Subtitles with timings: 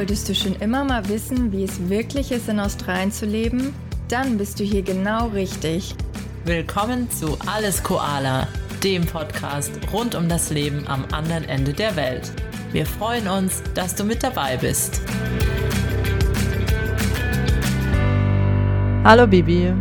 [0.00, 3.74] Wolltest du schon immer mal wissen, wie es wirklich ist, in Australien zu leben?
[4.08, 5.94] Dann bist du hier genau richtig.
[6.46, 8.48] Willkommen zu Alles Koala,
[8.82, 12.32] dem Podcast rund um das Leben am anderen Ende der Welt.
[12.72, 15.02] Wir freuen uns, dass du mit dabei bist.
[19.04, 19.74] Hallo Bibi.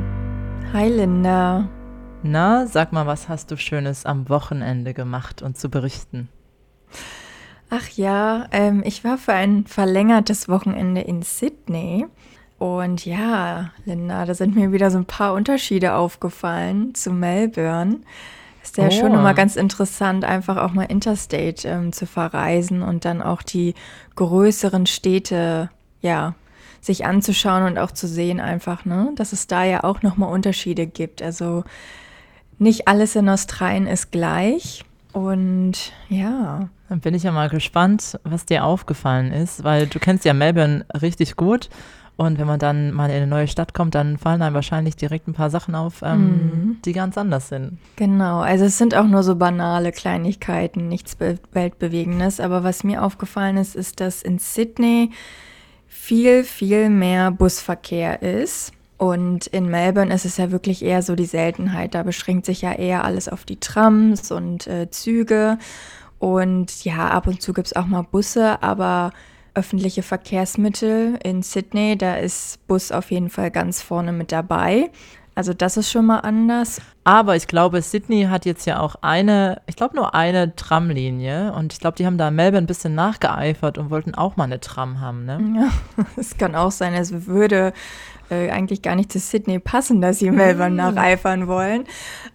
[0.74, 1.70] Hi Linda.
[2.24, 6.28] Na, sag mal, was hast du Schönes am Wochenende gemacht und zu berichten?
[7.70, 12.07] Ach ja, ähm, ich war für ein verlängertes Wochenende in Sydney.
[12.57, 18.00] Und ja, Linda, da sind mir wieder so ein paar Unterschiede aufgefallen zu Melbourne.
[18.62, 18.92] Ist ja oh.
[18.92, 23.76] schon immer ganz interessant, einfach auch mal interstate ähm, zu verreisen und dann auch die
[24.15, 25.70] größeren Städte,
[26.01, 26.36] ja,
[26.82, 30.88] sich anzuschauen und auch zu sehen einfach, ne, dass es da ja auch nochmal Unterschiede
[30.88, 31.21] gibt.
[31.21, 31.64] Also
[32.58, 34.84] nicht alles in Australien ist gleich.
[35.12, 36.70] Und ja.
[36.88, 40.86] Dann bin ich ja mal gespannt, was dir aufgefallen ist, weil du kennst ja Melbourne
[41.02, 41.70] richtig gut.
[42.20, 45.30] Und wenn man dann mal in eine neue Stadt kommt, dann fallen einem wahrscheinlich direkt
[45.30, 46.78] ein paar Sachen auf, ähm, mhm.
[46.84, 47.78] die ganz anders sind.
[47.96, 52.42] Genau, also es sind auch nur so banale Kleinigkeiten, nichts Weltbewegendes.
[52.42, 55.12] Aber was mir aufgefallen ist, ist, dass in Sydney
[55.88, 58.73] viel, viel mehr Busverkehr ist.
[59.00, 61.95] Und in Melbourne ist es ja wirklich eher so die Seltenheit.
[61.95, 65.58] Da beschränkt sich ja eher alles auf die Trams und äh, Züge.
[66.19, 69.11] Und ja, ab und zu gibt es auch mal Busse, aber
[69.53, 74.92] öffentliche Verkehrsmittel in Sydney, da ist Bus auf jeden Fall ganz vorne mit dabei.
[75.36, 76.82] Also das ist schon mal anders.
[77.04, 81.74] Aber ich glaube, Sydney hat jetzt ja auch eine, ich glaube nur eine Tramlinie und
[81.74, 85.00] ich glaube, die haben da Melbourne ein bisschen nachgeeifert und wollten auch mal eine Tram
[85.00, 85.40] haben, ne?
[85.56, 87.74] Ja, es kann auch sein, es würde
[88.30, 90.94] äh, eigentlich gar nicht zu Sydney passen, dass sie Melbourne mm.
[90.94, 91.86] nacheifern wollen.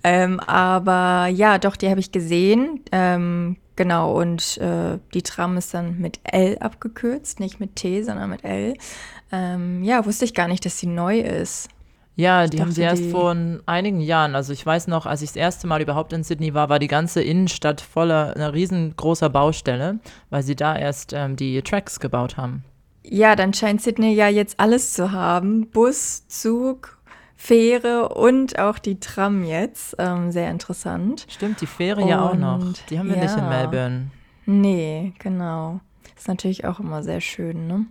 [0.02, 2.80] Ähm, aber ja, doch, die habe ich gesehen.
[2.90, 8.30] Ähm, genau, und äh, die Tram ist dann mit L abgekürzt, nicht mit T, sondern
[8.30, 8.74] mit L.
[9.30, 11.68] Ähm, ja, wusste ich gar nicht, dass sie neu ist.
[12.16, 13.36] Ja, die haben sie erst vor
[13.66, 14.36] einigen Jahren.
[14.36, 16.86] Also ich weiß noch, als ich das erste Mal überhaupt in Sydney war, war die
[16.86, 19.98] ganze Innenstadt voller einer riesengroßer Baustelle,
[20.30, 22.64] weil sie da erst ähm, die Tracks gebaut haben.
[23.02, 25.68] Ja, dann scheint Sydney ja jetzt alles zu haben.
[25.70, 26.98] Bus, Zug,
[27.36, 29.96] Fähre und auch die Tram jetzt.
[29.98, 31.26] Ähm, sehr interessant.
[31.28, 32.64] Stimmt, die Fähre und, ja auch noch.
[32.88, 34.10] Die haben wir ja, nicht in Melbourne.
[34.46, 35.80] Nee, genau.
[36.16, 37.86] Ist natürlich auch immer sehr schön, ne?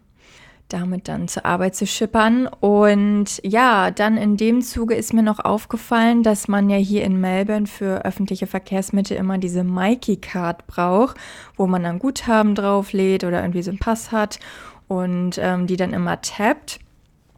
[0.74, 2.48] Damit dann zur Arbeit zu schippern.
[2.48, 7.22] Und ja, dann in dem Zuge ist mir noch aufgefallen, dass man ja hier in
[7.22, 11.18] Melbourne für öffentliche Verkehrsmittel immer diese Mikey-Card braucht,
[11.56, 14.40] wo man dann Guthaben drauflädt oder irgendwie so einen Pass hat
[14.88, 16.80] und ähm, die dann immer tappt.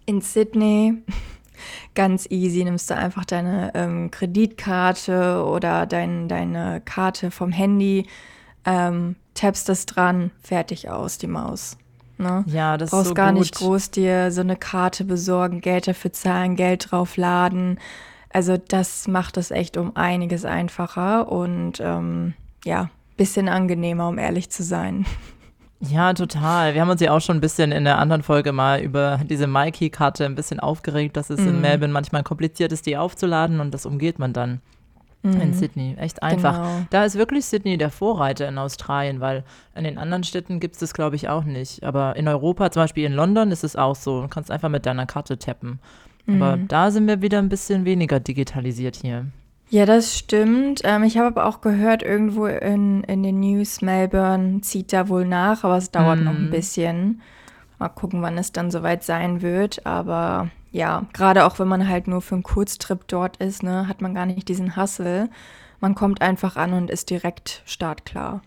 [0.06, 1.04] In Sydney
[1.96, 8.08] ganz easy nimmst du einfach deine ähm, Kreditkarte oder dein, deine Karte vom Handy,
[8.66, 11.78] ähm, tappst das dran, fertig aus, die Maus.
[12.18, 12.44] Ne?
[12.48, 13.40] Ja, das Brauchst ist so gar gut.
[13.40, 17.80] nicht groß dir so eine Karte besorgen, Geld dafür zahlen, Geld draufladen.
[18.30, 22.34] Also das macht es echt um einiges einfacher und ähm,
[22.64, 25.06] ja, bisschen angenehmer, um ehrlich zu sein.
[25.82, 26.74] Ja, total.
[26.74, 29.46] Wir haben uns ja auch schon ein bisschen in der anderen Folge mal über diese
[29.46, 31.48] Mikey-Karte ein bisschen aufgeregt, dass es mm.
[31.48, 31.62] in mhm.
[31.62, 34.62] Melbourne manchmal kompliziert ist, die aufzuladen und das umgeht man dann.
[35.26, 35.42] Mhm.
[35.42, 35.96] In Sydney.
[36.00, 36.56] Echt einfach.
[36.58, 36.86] Genau.
[36.92, 39.44] Da ist wirklich Sydney der Vorreiter in Australien, weil
[39.76, 41.84] in den anderen Städten gibt es das, glaube ich, auch nicht.
[41.84, 44.22] Aber in Europa, zum Beispiel in London, ist es auch so.
[44.22, 45.80] Du kannst einfach mit deiner Karte tappen.
[46.26, 46.42] Mhm.
[46.42, 49.26] Aber da sind wir wieder ein bisschen weniger digitalisiert hier.
[49.70, 50.82] Ja, das stimmt.
[50.84, 55.26] Ähm, ich habe aber auch gehört, irgendwo in, in den News, Melbourne zieht da wohl
[55.26, 56.26] nach, aber es dauert mhm.
[56.26, 56.52] noch ein mhm.
[56.52, 57.22] bisschen.
[57.80, 59.86] Mal gucken, wann es dann soweit sein wird.
[59.86, 64.02] Aber ja, gerade auch wenn man halt nur für einen Kurztrip dort ist, ne, hat
[64.02, 65.30] man gar nicht diesen Hassel.
[65.80, 68.42] Man kommt einfach an und ist direkt startklar.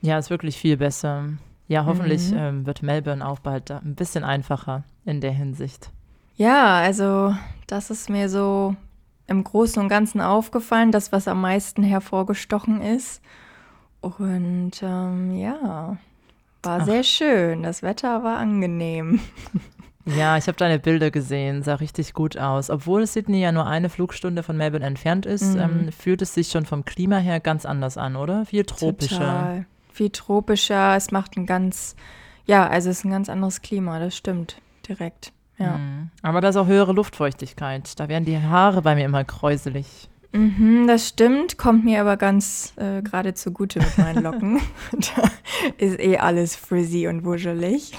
[0.00, 1.28] Ja, ist wirklich viel besser.
[1.68, 2.38] Ja, hoffentlich mhm.
[2.38, 5.90] ähm, wird Melbourne auch bald ein bisschen einfacher in der Hinsicht.
[6.36, 7.34] Ja, also
[7.66, 8.74] das ist mir so
[9.26, 13.20] im Großen und Ganzen aufgefallen, das, was am meisten hervorgestochen ist.
[14.00, 15.98] Und ähm, ja,
[16.62, 16.84] war Ach.
[16.86, 17.62] sehr schön.
[17.62, 19.20] Das Wetter war angenehm.
[20.06, 22.70] Ja, ich habe deine Bilder gesehen, sah richtig gut aus.
[22.70, 25.60] Obwohl Sydney ja nur eine Flugstunde von Melbourne entfernt ist, mhm.
[25.60, 28.46] ähm, fühlt es sich schon vom Klima her ganz anders an, oder?
[28.46, 29.18] Viel tropischer.
[29.18, 29.66] Total.
[29.92, 30.96] Viel tropischer.
[30.96, 31.96] Es macht ein ganz,
[32.46, 34.56] ja, also es ist ein ganz anderes Klima, das stimmt,
[34.88, 35.32] direkt.
[35.58, 35.76] Ja.
[35.76, 36.10] Mhm.
[36.22, 38.00] Aber da ist auch höhere Luftfeuchtigkeit.
[38.00, 40.08] Da werden die Haare bei mir immer kräuselig.
[40.32, 44.60] Mhm, das stimmt, kommt mir aber ganz äh, gerade zugute mit meinen Locken.
[44.92, 45.30] da
[45.76, 47.92] ist eh alles frizzy und wuschelig.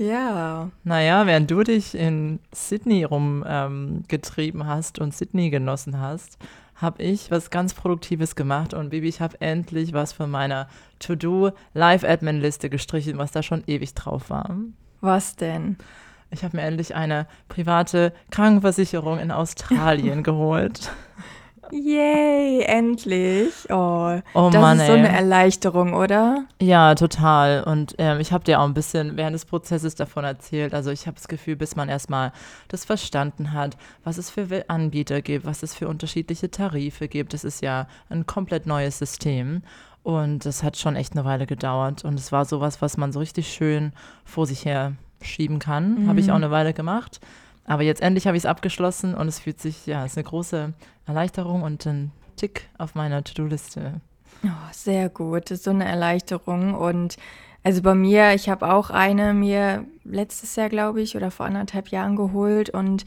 [0.00, 0.70] Ja.
[0.82, 6.38] Naja, während du dich in Sydney rumgetrieben ähm, hast und Sydney genossen hast,
[6.76, 10.68] habe ich was ganz Produktives gemacht und Bibi, ich habe endlich was von meiner
[11.00, 14.56] To-Do Live-Admin-Liste gestrichen, was da schon ewig drauf war.
[15.02, 15.76] Was denn?
[16.30, 20.90] Ich habe mir endlich eine private Krankenversicherung in Australien geholt.
[21.72, 23.52] Yay, endlich.
[23.68, 24.98] Oh, oh das Mann, ist so ey.
[24.98, 26.44] eine Erleichterung, oder?
[26.60, 27.62] Ja, total.
[27.64, 30.74] Und ähm, ich habe dir auch ein bisschen während des Prozesses davon erzählt.
[30.74, 32.32] Also ich habe das Gefühl, bis man erstmal
[32.68, 37.34] das verstanden hat, was es für Anbieter gibt, was es für unterschiedliche Tarife gibt.
[37.34, 39.62] Das ist ja ein komplett neues System.
[40.02, 42.04] Und das hat schon echt eine Weile gedauert.
[42.04, 43.92] Und es war sowas, was man so richtig schön
[44.24, 46.02] vor sich her schieben kann.
[46.02, 46.08] Mhm.
[46.08, 47.20] Habe ich auch eine Weile gemacht.
[47.64, 50.24] Aber jetzt endlich habe ich es abgeschlossen und es fühlt sich, ja, es ist eine
[50.24, 50.72] große
[51.10, 54.00] Erleichterung und ein Tick auf meiner To-Do-Liste.
[54.44, 56.74] Oh, sehr gut, das ist so eine Erleichterung.
[56.74, 57.16] Und
[57.62, 61.88] also bei mir, ich habe auch eine mir letztes Jahr, glaube ich, oder vor anderthalb
[61.88, 63.04] Jahren geholt und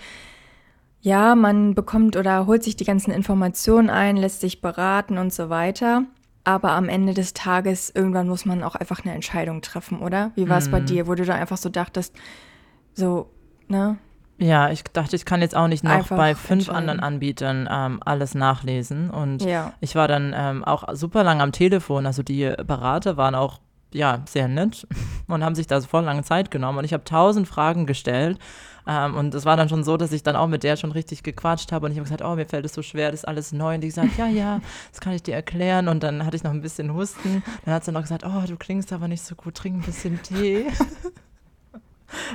[1.02, 5.50] ja, man bekommt oder holt sich die ganzen Informationen ein, lässt sich beraten und so
[5.50, 6.06] weiter.
[6.46, 10.32] Aber am Ende des Tages, irgendwann muss man auch einfach eine Entscheidung treffen, oder?
[10.36, 10.72] Wie war es mm.
[10.72, 10.86] bei mhm.
[10.86, 12.16] dir, wo du da einfach so dachtest,
[12.94, 13.30] so,
[13.68, 13.98] ne?
[14.44, 18.00] Ja, ich dachte, ich kann jetzt auch nicht noch Einfach bei fünf anderen Anbietern ähm,
[18.04, 19.10] alles nachlesen.
[19.10, 19.74] Und ja.
[19.80, 22.06] ich war dann ähm, auch super lang am Telefon.
[22.06, 23.60] Also die Berater waren auch
[23.94, 24.86] ja sehr nett
[25.28, 26.80] und haben sich da so voll lange Zeit genommen.
[26.80, 28.38] Und ich habe tausend Fragen gestellt.
[28.86, 31.24] Ähm, und es war dann schon so, dass ich dann auch mit der schon richtig
[31.24, 31.86] gequatscht habe.
[31.86, 33.76] Und ich habe gesagt, oh, mir fällt es so schwer, das ist alles neu.
[33.76, 34.60] Und die gesagt, ja, ja,
[34.92, 35.88] das kann ich dir erklären.
[35.88, 37.44] Und dann hatte ich noch ein bisschen Husten.
[37.64, 40.22] Dann hat sie noch gesagt, oh, du klingst aber nicht so gut, trink ein bisschen
[40.22, 40.68] Tee.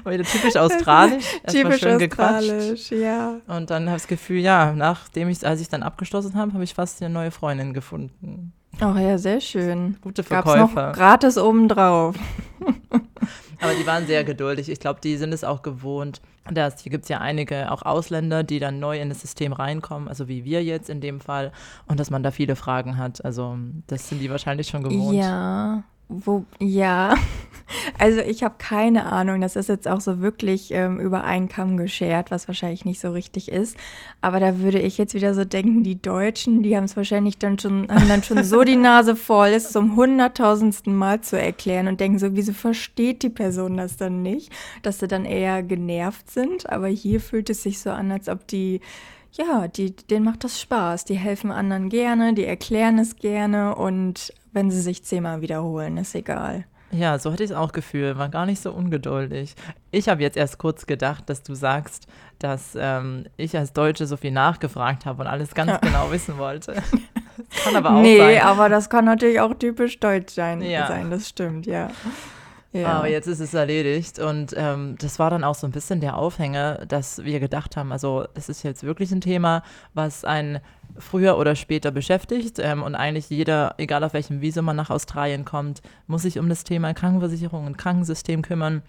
[0.04, 1.24] Wieder typisch australisch.
[1.46, 3.40] typisch australisch, ja.
[3.46, 6.64] Und dann habe ich das Gefühl, ja, nachdem ich, als ich dann abgeschlossen habe, habe
[6.64, 8.52] ich fast eine neue Freundin gefunden.
[8.80, 9.96] Oh ja, sehr schön.
[10.00, 10.58] Gute Verkäufer.
[10.58, 12.16] Gab's noch gratis obendrauf.
[13.60, 14.68] Aber die waren sehr geduldig.
[14.68, 16.20] Ich glaube, die sind es auch gewohnt.
[16.50, 20.08] Dass, hier gibt es ja einige auch Ausländer, die dann neu in das System reinkommen,
[20.08, 21.52] also wie wir jetzt in dem Fall,
[21.86, 23.22] und dass man da viele Fragen hat.
[23.24, 25.16] Also das sind die wahrscheinlich schon gewohnt.
[25.16, 27.14] Ja, wo, ja,
[27.98, 29.40] also ich habe keine Ahnung.
[29.40, 33.10] Das ist jetzt auch so wirklich ähm, über einen Kamm geschert, was wahrscheinlich nicht so
[33.10, 33.76] richtig ist.
[34.20, 37.58] Aber da würde ich jetzt wieder so denken, die Deutschen, die haben es wahrscheinlich dann
[37.58, 42.00] schon, haben dann schon so die Nase voll, es zum hunderttausendsten Mal zu erklären und
[42.00, 44.50] denken so, wieso versteht die Person das dann nicht?
[44.82, 46.70] Dass sie dann eher genervt sind.
[46.70, 48.80] Aber hier fühlt es sich so an, als ob die
[49.32, 51.04] ja, die, denen macht das Spaß.
[51.04, 56.16] Die helfen anderen gerne, die erklären es gerne und wenn sie sich zehnmal wiederholen, ist
[56.16, 56.64] egal.
[56.90, 59.54] Ja, so hatte ich es auch Gefühl, war gar nicht so ungeduldig.
[59.92, 62.08] Ich habe jetzt erst kurz gedacht, dass du sagst,
[62.40, 65.78] dass ähm, ich als Deutsche so viel nachgefragt habe und alles ganz ja.
[65.78, 66.74] genau wissen wollte.
[67.50, 68.26] Das kann aber auch nee, sein.
[68.34, 70.88] Nee, aber das kann natürlich auch typisch deutsch sein, ja.
[70.88, 71.88] sein das stimmt, ja.
[72.72, 72.88] Ja.
[72.88, 76.18] Aber jetzt ist es erledigt und ähm, das war dann auch so ein bisschen der
[76.18, 79.62] Aufhänger, dass wir gedacht haben, also es ist jetzt wirklich ein Thema,
[79.94, 80.58] was einen
[80.98, 85.44] früher oder später beschäftigt ähm, und eigentlich jeder, egal auf welchem Visum man nach Australien
[85.44, 88.82] kommt, muss sich um das Thema Krankenversicherung und Krankensystem kümmern.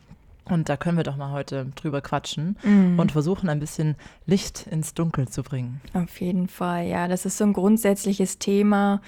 [0.45, 2.97] Und da können wir doch mal heute drüber quatschen mhm.
[2.97, 3.95] und versuchen, ein bisschen
[4.25, 5.79] Licht ins Dunkel zu bringen.
[5.93, 7.07] Auf jeden Fall, ja.
[7.07, 9.01] Das ist so ein grundsätzliches Thema,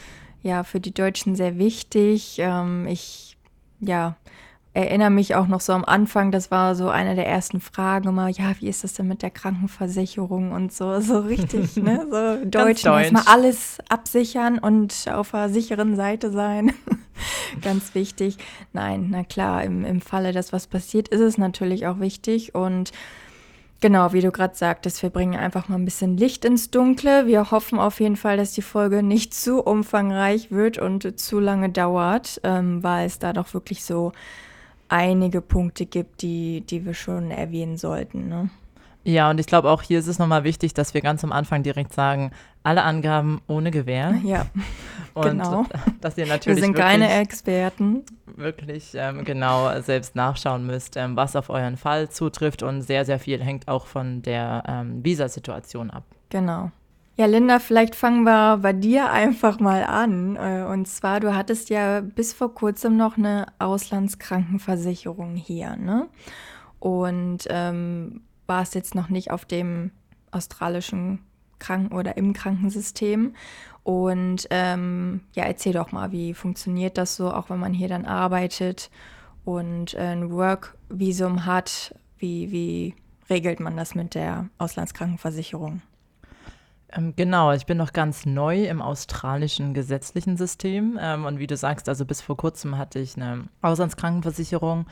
[0.44, 2.38] ja, für die Deutschen sehr wichtig.
[2.38, 3.38] Ähm, ich,
[3.80, 4.16] ja,
[4.74, 8.30] erinnere mich auch noch so am Anfang, das war so eine der ersten Fragen immer,
[8.30, 12.08] ja, wie ist das denn mit der Krankenversicherung und so, so richtig, ne?
[12.10, 16.74] So Deutsch, erstmal alles absichern und auf der sicheren Seite sein.
[17.62, 18.38] Ganz wichtig.
[18.72, 22.92] Nein, na klar, im, im Falle, dass was passiert, ist es natürlich auch wichtig und
[23.84, 27.26] Genau, wie du gerade sagtest, wir bringen einfach mal ein bisschen Licht ins Dunkle.
[27.26, 31.70] Wir hoffen auf jeden Fall, dass die Folge nicht zu umfangreich wird und zu lange
[31.70, 34.12] dauert, ähm, weil es da doch wirklich so
[34.92, 38.28] einige Punkte gibt, die, die wir schon erwähnen sollten.
[38.28, 38.50] Ne?
[39.04, 41.64] Ja, und ich glaube auch hier ist es nochmal wichtig, dass wir ganz am Anfang
[41.64, 42.32] direkt sagen,
[42.62, 44.16] alle Angaben ohne Gewähr.
[44.24, 44.46] Ja,
[45.14, 45.66] und genau.
[46.02, 48.04] Dass ihr natürlich wir sind wirklich, keine Experten.
[48.36, 53.18] Wirklich ähm, genau selbst nachschauen müsst, ähm, was auf euren Fall zutrifft und sehr, sehr
[53.18, 56.04] viel hängt auch von der ähm, Visa-Situation ab.
[56.30, 56.72] Genau.
[57.22, 60.38] Ja, Linda, vielleicht fangen wir bei dir einfach mal an.
[60.38, 66.10] Äh, und zwar, du hattest ja bis vor kurzem noch eine Auslandskrankenversicherung hier, ne?
[66.80, 69.92] Und ähm, warst jetzt noch nicht auf dem
[70.32, 71.20] australischen
[71.60, 73.36] Kranken- oder im Krankensystem.
[73.84, 78.06] Und ähm, ja, erzähl doch mal, wie funktioniert das so, auch wenn man hier dann
[78.06, 78.90] arbeitet
[79.46, 81.94] und äh, ein Work-Visum hat?
[82.18, 82.96] Wie, wie
[83.30, 85.84] regelt man das mit der Auslandskrankenversicherung?
[86.94, 90.98] Ähm, genau, ich bin noch ganz neu im australischen gesetzlichen System.
[91.02, 94.86] Ähm, und wie du sagst, also bis vor kurzem hatte ich eine Auslandskrankenversicherung.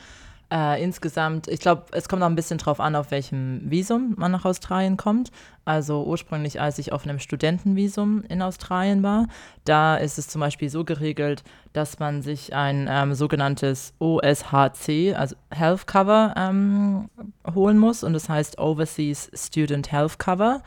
[0.52, 4.32] Äh, insgesamt, ich glaube, es kommt auch ein bisschen drauf an, auf welchem Visum man
[4.32, 5.30] nach Australien kommt.
[5.64, 9.28] Also ursprünglich, als ich auf einem Studentenvisum in Australien war,
[9.64, 15.36] da ist es zum Beispiel so geregelt, dass man sich ein ähm, sogenanntes OSHC, also
[15.50, 17.08] Health Cover, ähm,
[17.54, 18.02] holen muss.
[18.02, 20.62] Und das heißt Overseas Student Health Cover.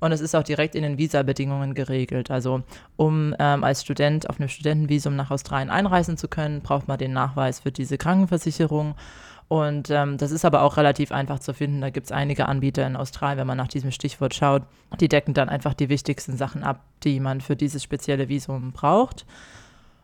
[0.00, 2.30] Und es ist auch direkt in den Visabedingungen geregelt.
[2.30, 2.62] Also
[2.96, 7.12] um ähm, als Student auf einem Studentenvisum nach Australien einreisen zu können, braucht man den
[7.12, 8.94] Nachweis für diese Krankenversicherung.
[9.48, 11.80] Und ähm, das ist aber auch relativ einfach zu finden.
[11.80, 14.62] Da gibt es einige Anbieter in Australien, wenn man nach diesem Stichwort schaut.
[15.00, 19.24] Die decken dann einfach die wichtigsten Sachen ab, die man für dieses spezielle Visum braucht.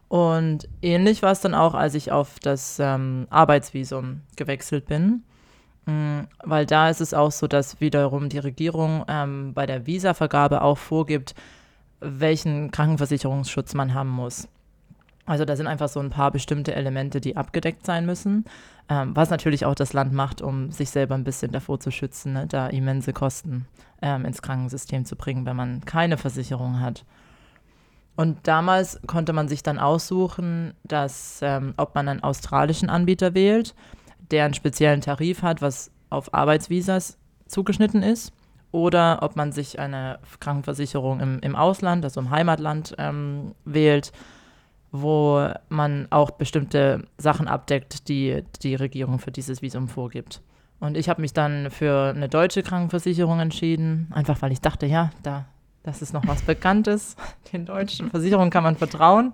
[0.08, 5.24] Und ähnlich war es dann auch, als ich auf das ähm, Arbeitsvisum gewechselt bin.
[5.86, 10.62] Mhm, weil da ist es auch so, dass wiederum die Regierung ähm, bei der Visavergabe
[10.62, 11.34] auch vorgibt,
[12.00, 14.48] welchen Krankenversicherungsschutz man haben muss.
[15.26, 18.44] Also da sind einfach so ein paar bestimmte Elemente, die abgedeckt sein müssen,
[18.88, 22.34] ähm, was natürlich auch das Land macht, um sich selber ein bisschen davor zu schützen,
[22.34, 23.66] ne, da immense Kosten
[24.02, 27.04] ähm, ins Krankensystem zu bringen, wenn man keine Versicherung hat.
[28.16, 33.74] Und damals konnte man sich dann aussuchen, dass, ähm, ob man einen australischen Anbieter wählt
[34.34, 38.32] der einen speziellen Tarif hat, was auf Arbeitsvisas zugeschnitten ist,
[38.72, 44.10] oder ob man sich eine Krankenversicherung im, im Ausland, also im Heimatland, ähm, wählt,
[44.90, 50.42] wo man auch bestimmte Sachen abdeckt, die die Regierung für dieses Visum vorgibt.
[50.80, 55.10] Und ich habe mich dann für eine deutsche Krankenversicherung entschieden, einfach weil ich dachte, ja,
[55.22, 55.44] da,
[55.84, 57.14] das ist noch was Bekanntes.
[57.52, 59.32] Den deutschen Versicherungen kann man vertrauen.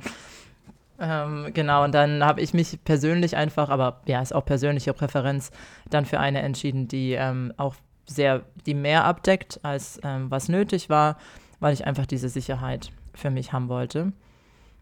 [1.01, 5.51] Ähm, genau, und dann habe ich mich persönlich einfach, aber ja, ist auch persönliche Präferenz,
[5.89, 7.75] dann für eine entschieden, die ähm, auch
[8.07, 11.17] sehr, die mehr abdeckt, als ähm, was nötig war,
[11.59, 14.13] weil ich einfach diese Sicherheit für mich haben wollte.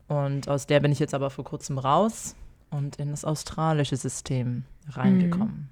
[0.08, 2.34] Und aus der bin ich jetzt aber vor kurzem raus
[2.70, 5.54] und in das australische System reingekommen.
[5.54, 5.68] Mhm.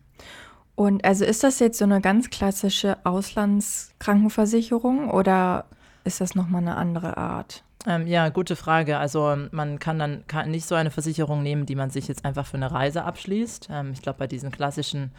[0.77, 5.65] Und also ist das jetzt so eine ganz klassische Auslandskrankenversicherung oder
[6.05, 7.65] ist das nochmal eine andere Art?
[7.87, 8.99] Ähm, ja, gute Frage.
[8.99, 12.47] Also man kann dann kann nicht so eine Versicherung nehmen, die man sich jetzt einfach
[12.47, 13.69] für eine Reise abschließt.
[13.71, 15.13] Ähm, ich glaube, bei diesen klassischen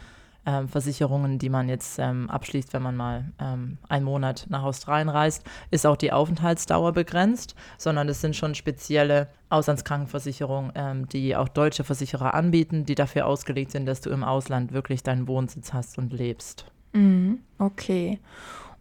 [0.48, 5.08] ähm, Versicherungen, die man jetzt ähm, abschließt, wenn man mal ähm, einen Monat nach Australien
[5.08, 11.48] reist, ist auch die Aufenthaltsdauer begrenzt, sondern es sind schon spezielle Auslandskrankenversicherungen, ähm, die auch
[11.48, 15.98] deutsche Versicherer anbieten, die dafür ausgelegt sind, dass du im Ausland wirklich deinen Wohnsitz hast
[15.98, 16.66] und lebst.
[16.92, 18.18] Mhm, okay.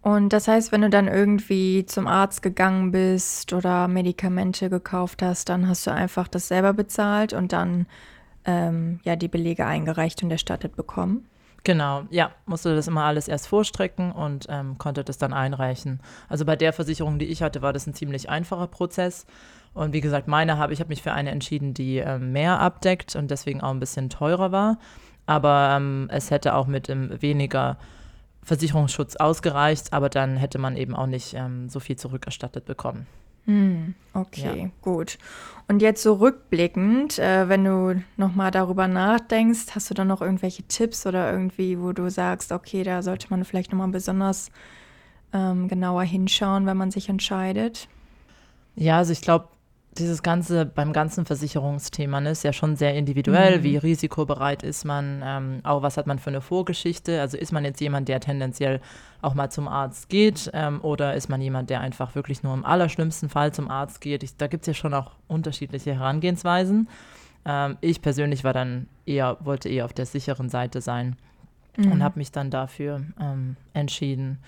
[0.08, 5.50] Und das heißt, wenn du dann irgendwie zum Arzt gegangen bist oder Medikamente gekauft hast,
[5.50, 7.88] dann hast du einfach das selber bezahlt und dann
[8.46, 11.28] ähm, ja die Belege eingereicht und erstattet bekommen.
[11.66, 16.00] Genau, ja, musste das immer alles erst vorstrecken und ähm, konnte das dann einreichen.
[16.30, 19.26] Also bei der Versicherung, die ich hatte, war das ein ziemlich einfacher Prozess.
[19.74, 23.18] Und wie gesagt, meine habe ich habe mich für eine entschieden, die ähm, mehr abdeckt
[23.18, 24.80] und deswegen auch ein bisschen teurer war.
[25.26, 27.78] Aber ähm, es hätte auch mit ähm, weniger
[28.48, 33.06] Versicherungsschutz ausgereicht, aber dann hätte man eben auch nicht ähm, so viel zurückerstattet bekommen.
[33.44, 34.70] Hm, okay, ja.
[34.82, 35.18] gut.
[35.68, 40.64] Und jetzt so rückblickend, äh, wenn du nochmal darüber nachdenkst, hast du dann noch irgendwelche
[40.64, 44.50] Tipps oder irgendwie, wo du sagst, okay, da sollte man vielleicht nochmal besonders
[45.34, 47.90] ähm, genauer hinschauen, wenn man sich entscheidet?
[48.76, 49.50] Ja, also ich glaube,
[50.00, 53.60] dieses ganze, beim ganzen Versicherungsthema ne, ist ja schon sehr individuell.
[53.60, 53.64] Mhm.
[53.64, 55.22] Wie risikobereit ist man?
[55.24, 57.22] Ähm, auch was hat man für eine Vorgeschichte?
[57.22, 58.82] Also ist man jetzt jemand, der tendenziell
[59.22, 60.50] auch mal zum Arzt geht?
[60.54, 64.24] Ähm, oder ist man jemand, der einfach wirklich nur im allerschlimmsten Fall zum Arzt geht?
[64.24, 66.88] Ich, da gibt es ja schon auch unterschiedliche Herangehensweisen.
[67.46, 71.16] Ähm, ich persönlich war dann eher, wollte eher auf der sicheren Seite sein
[71.78, 71.94] mhm.
[71.94, 74.40] und habe mich dann dafür ähm, entschieden.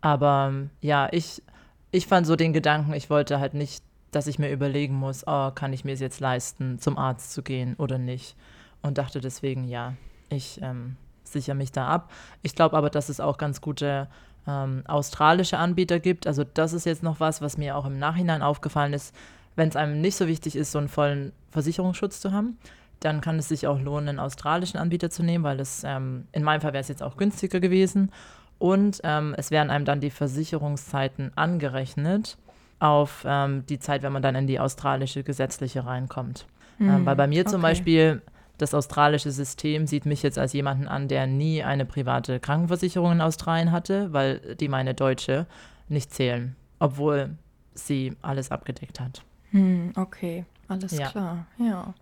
[0.00, 1.42] Aber ja, ich,
[1.90, 3.82] ich fand so den Gedanken, ich wollte halt nicht
[4.14, 7.42] dass ich mir überlegen muss, oh, kann ich mir es jetzt leisten, zum Arzt zu
[7.42, 8.36] gehen oder nicht.
[8.82, 9.94] Und dachte deswegen, ja,
[10.28, 12.12] ich ähm, sichere mich da ab.
[12.42, 14.08] Ich glaube aber, dass es auch ganz gute
[14.46, 16.26] ähm, australische Anbieter gibt.
[16.26, 19.14] Also das ist jetzt noch was, was mir auch im Nachhinein aufgefallen ist.
[19.56, 22.58] Wenn es einem nicht so wichtig ist, so einen vollen Versicherungsschutz zu haben,
[23.00, 26.42] dann kann es sich auch lohnen, einen australischen Anbieter zu nehmen, weil es ähm, in
[26.42, 28.10] meinem Fall wäre es jetzt auch günstiger gewesen.
[28.58, 32.38] Und ähm, es werden einem dann die Versicherungszeiten angerechnet
[32.78, 36.46] auf ähm, die Zeit, wenn man dann in die australische gesetzliche reinkommt.
[36.78, 36.88] Mhm.
[36.88, 37.70] Ähm, weil bei mir zum okay.
[37.70, 38.22] Beispiel
[38.58, 43.20] das australische System sieht mich jetzt als jemanden an, der nie eine private Krankenversicherung in
[43.20, 45.46] Australien hatte, weil die meine deutsche
[45.88, 47.36] nicht zählen, obwohl
[47.74, 49.22] sie alles abgedeckt hat.
[49.50, 51.08] Hm, okay, alles ja.
[51.08, 51.94] klar, ja.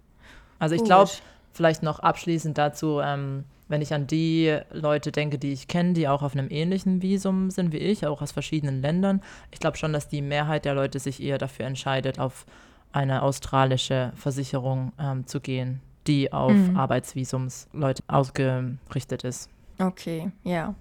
[0.59, 1.11] Also ich glaube,
[1.53, 6.07] vielleicht noch abschließend dazu, ähm, wenn ich an die Leute denke, die ich kenne, die
[6.07, 9.95] auch auf einem ähnlichen Visum sind wie ich, auch aus verschiedenen Ländern, ich glaube schon,
[9.95, 12.45] dass die Mehrheit der Leute sich eher dafür entscheidet, auf
[12.93, 15.81] eine australische Versicherung ähm, zu gehen.
[16.07, 16.77] die auf mhm.
[16.77, 19.49] Arbeitsvisums Leute ausgerichtet ist.
[19.79, 20.75] Okay, ja.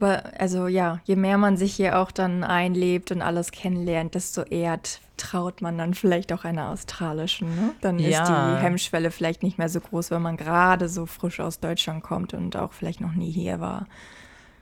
[0.00, 4.42] Aber also ja, je mehr man sich hier auch dann einlebt und alles kennenlernt, desto
[4.42, 4.80] eher
[5.16, 7.54] traut man dann vielleicht auch einer australischen.
[7.54, 7.74] Ne?
[7.80, 8.22] Dann ja.
[8.22, 12.02] ist die Hemmschwelle vielleicht nicht mehr so groß, wenn man gerade so frisch aus Deutschland
[12.02, 13.86] kommt und auch vielleicht noch nie hier war.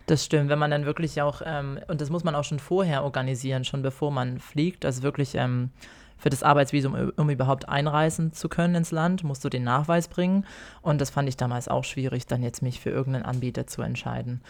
[0.07, 3.05] Das stimmt, wenn man dann wirklich auch, ähm, und das muss man auch schon vorher
[3.05, 5.71] organisieren, schon bevor man fliegt, also wirklich ähm,
[6.19, 10.47] für das Arbeitsvisum, um überhaupt einreisen zu können ins Land, musst du den Nachweis bringen.
[10.81, 14.41] Und das fand ich damals auch schwierig, dann jetzt mich für irgendeinen Anbieter zu entscheiden.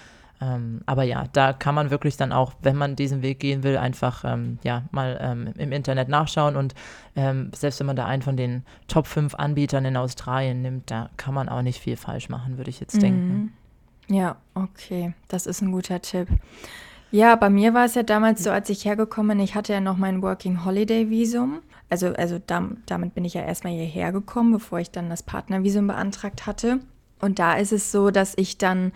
[0.42, 3.76] Ähm, aber ja, da kann man wirklich dann auch, wenn man diesen Weg gehen will,
[3.76, 6.56] einfach ähm, ja, mal ähm, im Internet nachschauen.
[6.56, 6.74] Und
[7.14, 11.10] ähm, selbst wenn man da einen von den Top 5 Anbietern in Australien nimmt, da
[11.16, 13.00] kann man auch nicht viel falsch machen, würde ich jetzt mhm.
[13.00, 13.52] denken.
[14.08, 16.26] Ja, okay, das ist ein guter Tipp.
[17.12, 19.80] Ja, bei mir war es ja damals so, als ich hergekommen bin, ich hatte ja
[19.80, 21.60] noch mein Working Holiday Visum.
[21.88, 25.86] Also, also dam damit bin ich ja erstmal hierher gekommen, bevor ich dann das Partnervisum
[25.86, 26.80] beantragt hatte.
[27.20, 28.92] Und da ist es so, dass ich dann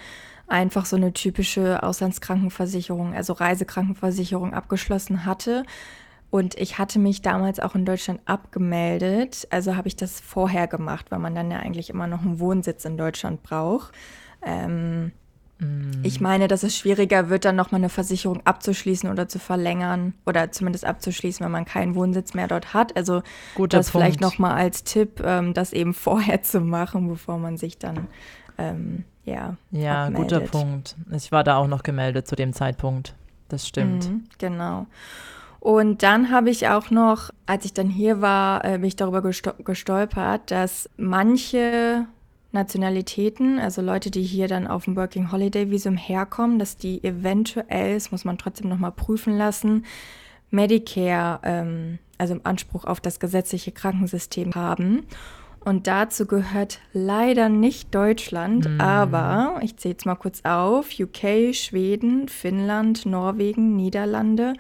[0.49, 5.65] einfach so eine typische Auslandskrankenversicherung, also Reisekrankenversicherung abgeschlossen hatte.
[6.31, 9.47] Und ich hatte mich damals auch in Deutschland abgemeldet.
[9.51, 12.85] Also habe ich das vorher gemacht, weil man dann ja eigentlich immer noch einen Wohnsitz
[12.85, 13.93] in Deutschland braucht.
[14.45, 15.13] Ähm,
[15.59, 16.03] mm.
[16.03, 20.51] Ich meine, dass es schwieriger wird, dann nochmal eine Versicherung abzuschließen oder zu verlängern oder
[20.51, 22.97] zumindest abzuschließen, wenn man keinen Wohnsitz mehr dort hat.
[22.97, 23.23] Also
[23.55, 24.05] Guter das Punkt.
[24.05, 28.09] vielleicht nochmal als Tipp, ähm, das eben vorher zu machen, bevor man sich dann
[28.59, 29.57] ähm, ja.
[29.71, 30.97] Ja, guter Punkt.
[31.11, 33.15] Ich war da auch noch gemeldet zu dem Zeitpunkt.
[33.49, 34.09] Das stimmt.
[34.09, 34.87] Mhm, genau.
[35.61, 39.21] Und dann habe ich auch noch, als ich dann hier war, äh, bin ich darüber
[39.21, 42.07] gestolpert, dass manche
[42.53, 47.95] Nationalitäten, also Leute, die hier dann auf dem Working Holiday Visum herkommen, dass die eventuell,
[47.95, 49.85] das muss man trotzdem nochmal prüfen lassen,
[50.51, 55.05] Medicare, ähm, also im Anspruch auf das gesetzliche Krankensystem haben.
[55.67, 58.81] Und dazu gehört leider nicht Deutschland, mm.
[58.81, 64.53] aber ich zähle jetzt mal kurz auf: UK, Schweden, Finnland, Norwegen, Niederlande,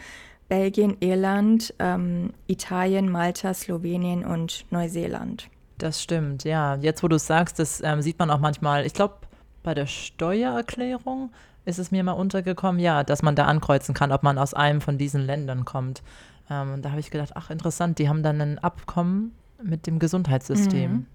[0.49, 5.49] Belgien, Irland, ähm, Italien, Malta, Slowenien und Neuseeland.
[5.79, 6.75] Das stimmt, ja.
[6.75, 8.85] Jetzt, wo du es sagst, das ähm, sieht man auch manchmal.
[8.85, 9.15] Ich glaube,
[9.63, 11.31] bei der Steuererklärung
[11.67, 14.81] ist es mir mal untergekommen, ja, dass man da ankreuzen kann, ob man aus einem
[14.81, 16.03] von diesen Ländern kommt.
[16.51, 19.31] Ähm, und da habe ich gedacht, ach interessant, die haben dann ein Abkommen
[19.63, 20.93] mit dem Gesundheitssystem.
[20.93, 21.07] Mhm.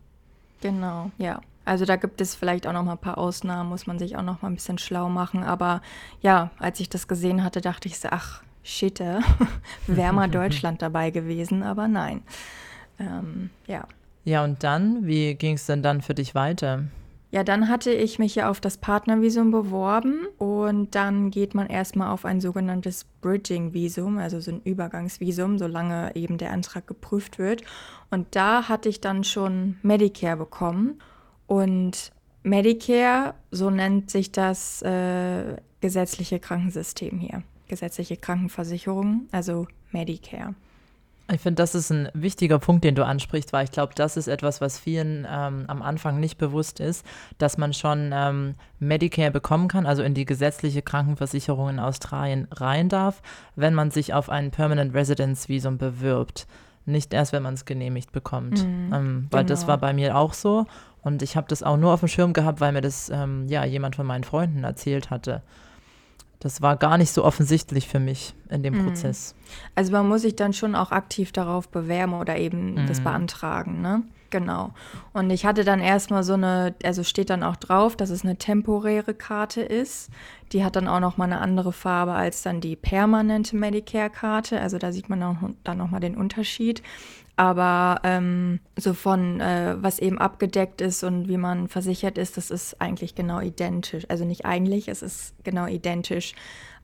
[0.62, 1.41] Genau, ja.
[1.63, 4.23] Also da gibt es vielleicht auch noch mal ein paar Ausnahmen, muss man sich auch
[4.23, 5.43] noch mal ein bisschen schlau machen.
[5.43, 5.82] Aber
[6.21, 8.99] ja, als ich das gesehen hatte, dachte ich so, ach, shit,
[9.88, 12.23] wäre mal Deutschland dabei gewesen, aber nein.
[12.99, 13.88] Ähm, ja.
[14.23, 16.84] Ja, und dann, wie ging es denn dann für dich weiter?
[17.31, 22.09] Ja, dann hatte ich mich ja auf das Partnervisum beworben und dann geht man erstmal
[22.11, 27.63] auf ein sogenanntes Bridging-Visum, also so ein Übergangsvisum, solange eben der Antrag geprüft wird.
[28.09, 31.01] Und da hatte ich dann schon Medicare bekommen.
[31.47, 32.11] Und
[32.43, 40.53] Medicare, so nennt sich das äh, gesetzliche Krankensystem hier, gesetzliche Krankenversicherung, also Medicare.
[41.33, 44.27] Ich finde, das ist ein wichtiger Punkt, den du ansprichst, weil ich glaube, das ist
[44.27, 47.05] etwas, was vielen ähm, am Anfang nicht bewusst ist,
[47.37, 52.89] dass man schon ähm, Medicare bekommen kann, also in die gesetzliche Krankenversicherung in Australien rein
[52.89, 53.21] darf,
[53.55, 56.47] wenn man sich auf ein Permanent Residence Visum bewirbt.
[56.85, 58.65] Nicht erst, wenn man es genehmigt bekommt.
[58.65, 59.49] Mhm, ähm, weil genau.
[59.49, 60.65] das war bei mir auch so.
[61.03, 63.63] Und ich habe das auch nur auf dem Schirm gehabt, weil mir das ähm, ja
[63.63, 65.41] jemand von meinen Freunden erzählt hatte
[66.41, 68.88] das war gar nicht so offensichtlich für mich in dem mhm.
[68.88, 69.36] Prozess.
[69.75, 72.88] Also man muss sich dann schon auch aktiv darauf bewerben oder eben mhm.
[72.88, 74.04] das beantragen, ne?
[74.32, 74.71] Genau.
[75.12, 78.38] Und ich hatte dann erstmal so eine, also steht dann auch drauf, dass es eine
[78.38, 80.10] temporäre Karte ist.
[80.54, 84.60] Die hat dann auch noch mal eine andere Farbe als dann die permanente Medicare-Karte.
[84.60, 86.82] Also da sieht man auch dann noch mal den Unterschied.
[87.41, 92.51] Aber ähm, so von äh, was eben abgedeckt ist und wie man versichert ist, das
[92.51, 94.06] ist eigentlich genau identisch.
[94.10, 96.36] Also nicht eigentlich, es ist genau identisch,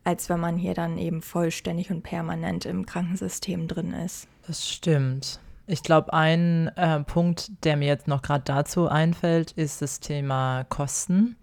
[0.04, 4.28] als wenn man hier dann eben vollständig und permanent im Krankensystem drin ist.
[4.48, 5.40] Das stimmt.
[5.68, 10.64] Ich glaube, ein äh, Punkt, der mir jetzt noch gerade dazu einfällt, ist das Thema
[10.64, 11.36] Kosten.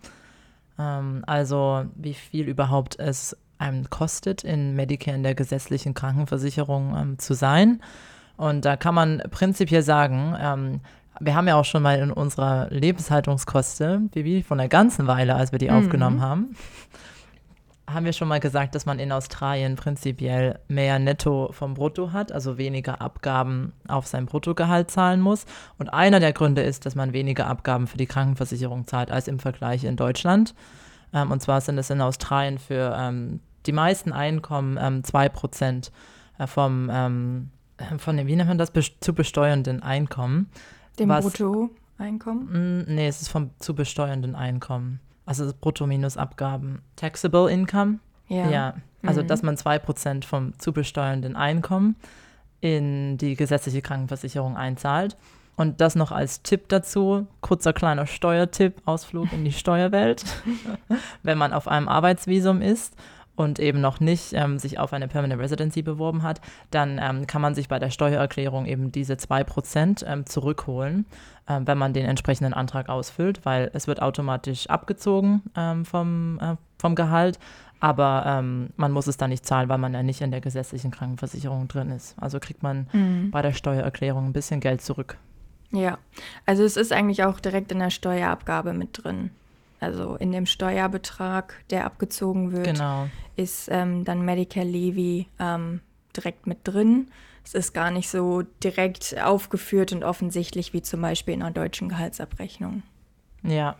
[0.77, 7.19] Ähm, also wie viel überhaupt es einem kostet, in Medicare in der gesetzlichen Krankenversicherung ähm,
[7.21, 7.81] zu sein.
[8.37, 10.81] Und da kann man prinzipiell sagen, ähm,
[11.21, 15.53] wir haben ja auch schon mal in unserer Lebenshaltungskoste, Bibi, von der ganzen Weile, als
[15.53, 15.77] wir die mhm.
[15.77, 16.57] aufgenommen haben,
[17.89, 22.33] haben wir schon mal gesagt, dass man in Australien prinzipiell mehr Netto vom Brutto hat,
[22.33, 25.45] also weniger Abgaben auf sein Bruttogehalt zahlen muss.
[25.79, 29.39] Und einer der Gründe ist, dass man weniger Abgaben für die Krankenversicherung zahlt als im
[29.39, 30.55] Vergleich in Deutschland.
[31.13, 35.91] Ähm, und zwar sind es in Australien für ähm, die meisten Einkommen ähm, 2%
[36.39, 37.54] äh, vom ähm, äh,
[37.99, 40.51] von dem, wie nennt man das, zu besteuernden Einkommen.
[40.99, 41.71] Dem was, Brutto.
[41.99, 42.85] Einkommen?
[42.87, 45.01] Mm, nee, es ist vom zu besteuernden Einkommen.
[45.27, 46.83] Also Brutto minus Abgaben.
[46.97, 47.99] Taxable Income.
[48.29, 48.51] Ja.
[48.51, 49.27] Ja, also Mhm.
[49.27, 51.97] dass man 2% vom zu besteuernden Einkommen
[52.61, 55.17] in die gesetzliche Krankenversicherung einzahlt.
[55.57, 60.25] Und das noch als Tipp dazu, kurzer kleiner Steuertipp, Ausflug in die Steuerwelt.
[61.23, 62.97] Wenn man auf einem Arbeitsvisum ist
[63.37, 67.43] und eben noch nicht ähm, sich auf eine Permanent Residency beworben hat, dann ähm, kann
[67.43, 71.07] man sich bei der Steuererklärung eben diese 2% ähm, zurückholen,
[71.49, 76.57] ähm, wenn man den entsprechenden Antrag ausfüllt, weil es wird automatisch abgezogen ähm, vom, äh,
[76.79, 77.39] vom Gehalt,
[77.81, 80.91] aber ähm, man muss es dann nicht zahlen, weil man ja nicht in der gesetzlichen
[80.91, 82.15] Krankenversicherung drin ist.
[82.21, 83.31] Also kriegt man Mhm.
[83.31, 85.19] bei der Steuererklärung ein bisschen Geld zurück.
[85.73, 85.99] Ja,
[86.47, 89.31] also es ist eigentlich auch direkt in der Steuerabgabe mit drin.
[89.85, 93.09] Also in dem Steuerbetrag, der abgezogen wird, Genau.
[93.37, 95.81] ist ähm, dann Medicare Levy ähm,
[96.17, 97.09] direkt mit drin.
[97.45, 101.89] Es ist gar nicht so direkt aufgeführt und offensichtlich wie zum Beispiel in einer deutschen
[101.91, 102.83] Gehaltsabrechnung.
[103.43, 103.77] Ja,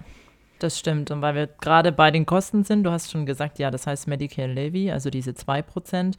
[0.59, 1.11] das stimmt.
[1.11, 4.07] Und weil wir gerade bei den Kosten sind, du hast schon gesagt, ja, das heißt
[4.07, 6.15] Medicare Levy, also diese 2%.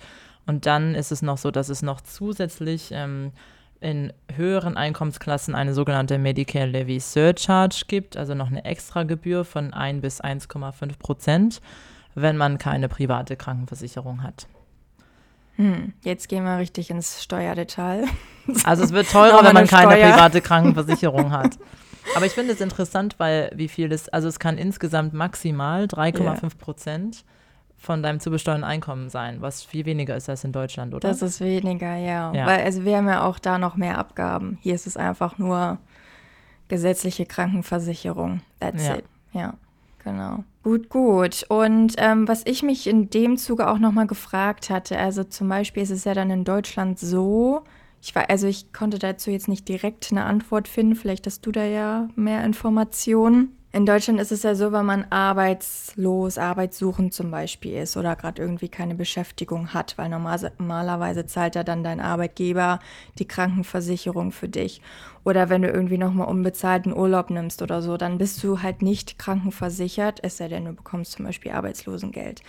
[0.48, 3.32] Und dann ist es noch so, dass es noch zusätzlich ähm,
[3.79, 9.73] in höheren Einkommensklassen eine sogenannte Medicare Levy Surcharge gibt, also noch eine extra Gebühr von
[9.73, 11.61] 1 bis 1,5 Prozent,
[12.15, 14.47] wenn man keine private Krankenversicherung hat.
[15.57, 18.05] Hm, jetzt gehen wir richtig ins Steuerdetail.
[18.63, 20.11] Also es wird teurer, wenn man eine keine Steuer.
[20.11, 21.57] private Krankenversicherung hat.
[22.15, 26.57] Aber ich finde es interessant, weil wie viel es, also es kann insgesamt maximal 3,5
[26.57, 27.25] Prozent
[27.77, 31.07] von deinem zu besteuernden Einkommen sein, was viel weniger ist als in Deutschland, oder?
[31.07, 32.33] Das ist weniger, ja.
[32.33, 32.45] Ja.
[32.47, 34.57] Weil also wir haben ja auch da noch mehr Abgaben.
[34.61, 35.77] Hier ist es einfach nur
[36.67, 38.41] gesetzliche Krankenversicherung.
[38.59, 38.95] That's Ja.
[38.95, 39.05] it.
[39.33, 39.53] Ja,
[40.03, 40.43] genau.
[40.63, 41.45] Gut, gut.
[41.49, 45.83] Und ähm, was ich mich in dem Zuge auch nochmal gefragt hatte, also zum Beispiel
[45.83, 47.63] ist es ja dann in Deutschland so,
[48.01, 51.51] ich war, also ich konnte dazu jetzt nicht direkt eine Antwort finden, vielleicht hast du
[51.51, 53.55] da ja mehr Informationen.
[53.75, 58.41] In Deutschland ist es ja so, wenn man arbeitslos, arbeitssuchend zum Beispiel ist oder gerade
[58.41, 62.79] irgendwie keine Beschäftigung hat, weil normal, normalerweise zahlt ja dann dein Arbeitgeber
[63.19, 64.81] die Krankenversicherung für dich.
[65.25, 69.19] Oder wenn du irgendwie nochmal unbezahlten Urlaub nimmst oder so, dann bist du halt nicht
[69.19, 72.43] krankenversichert, es sei denn, du bekommst zum Beispiel Arbeitslosengeld.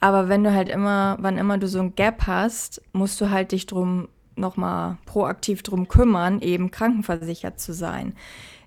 [0.00, 3.52] Aber wenn du halt immer, wann immer du so ein Gap hast, musst du halt
[3.52, 8.12] dich drum nochmal proaktiv drum kümmern, eben krankenversichert zu sein.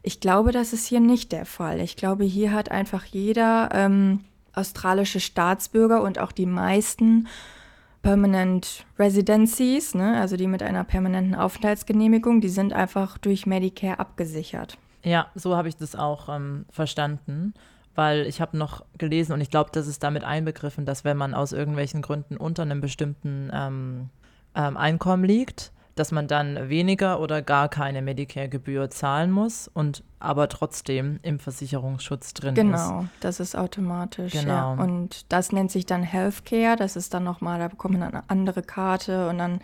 [0.03, 1.79] Ich glaube, das ist hier nicht der Fall.
[1.79, 7.27] Ich glaube, hier hat einfach jeder ähm, australische Staatsbürger und auch die meisten
[8.01, 14.77] Permanent Residencies, ne, also die mit einer permanenten Aufenthaltsgenehmigung, die sind einfach durch Medicare abgesichert.
[15.03, 17.53] Ja, so habe ich das auch ähm, verstanden,
[17.93, 21.35] weil ich habe noch gelesen und ich glaube, das ist damit einbegriffen, dass wenn man
[21.35, 24.09] aus irgendwelchen Gründen unter einem bestimmten ähm,
[24.55, 30.47] ähm, Einkommen liegt, dass man dann weniger oder gar keine Medicare-Gebühr zahlen muss und aber
[30.47, 32.61] trotzdem im Versicherungsschutz drin ist.
[32.61, 34.33] Genau, das ist automatisch.
[34.33, 34.41] Ja.
[34.73, 34.83] Genau.
[34.83, 36.75] Und das nennt sich dann Healthcare.
[36.75, 39.59] Das ist dann nochmal, da bekommt man eine andere Karte und dann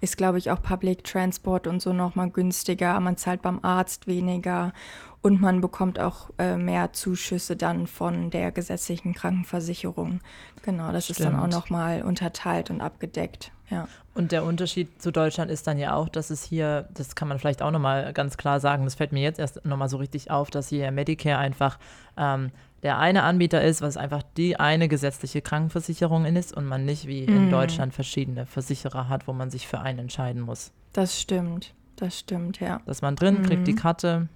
[0.00, 2.98] ist, glaube ich, auch Public Transport und so nochmal günstiger.
[3.00, 4.72] Man zahlt beim Arzt weniger
[5.20, 10.20] und man bekommt auch äh, mehr Zuschüsse dann von der gesetzlichen Krankenversicherung.
[10.62, 11.54] Genau, das ist dann auch Stimmt.
[11.54, 13.52] nochmal unterteilt und abgedeckt.
[13.70, 13.88] Ja.
[14.14, 17.38] Und der Unterschied zu Deutschland ist dann ja auch, dass es hier, das kann man
[17.38, 20.50] vielleicht auch nochmal ganz klar sagen, das fällt mir jetzt erst nochmal so richtig auf,
[20.50, 21.78] dass hier Medicare einfach
[22.16, 22.50] ähm,
[22.82, 27.24] der eine Anbieter ist, was einfach die eine gesetzliche Krankenversicherung ist und man nicht wie
[27.24, 27.50] in Mm.
[27.50, 30.70] Deutschland verschiedene Versicherer hat, wo man sich für einen entscheiden muss.
[30.92, 31.74] Das stimmt.
[31.96, 32.80] Das stimmt, ja.
[32.86, 33.76] Dass man drin, kriegt die Mhm.
[33.78, 34.28] Karte,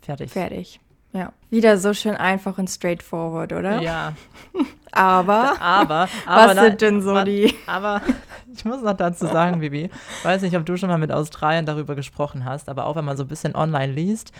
[0.00, 0.30] fertig.
[0.30, 0.80] Fertig.
[1.12, 1.32] Ja.
[1.50, 3.80] Wieder so schön einfach und straightforward, oder?
[3.80, 4.12] Ja,
[4.92, 8.00] Aber aber, aber, was sind denn so die Aber
[8.54, 9.90] ich muss noch dazu sagen, Bibi,
[10.22, 13.16] weiß nicht, ob du schon mal mit Australien darüber gesprochen hast, aber auch wenn man
[13.16, 14.32] so ein bisschen online liest,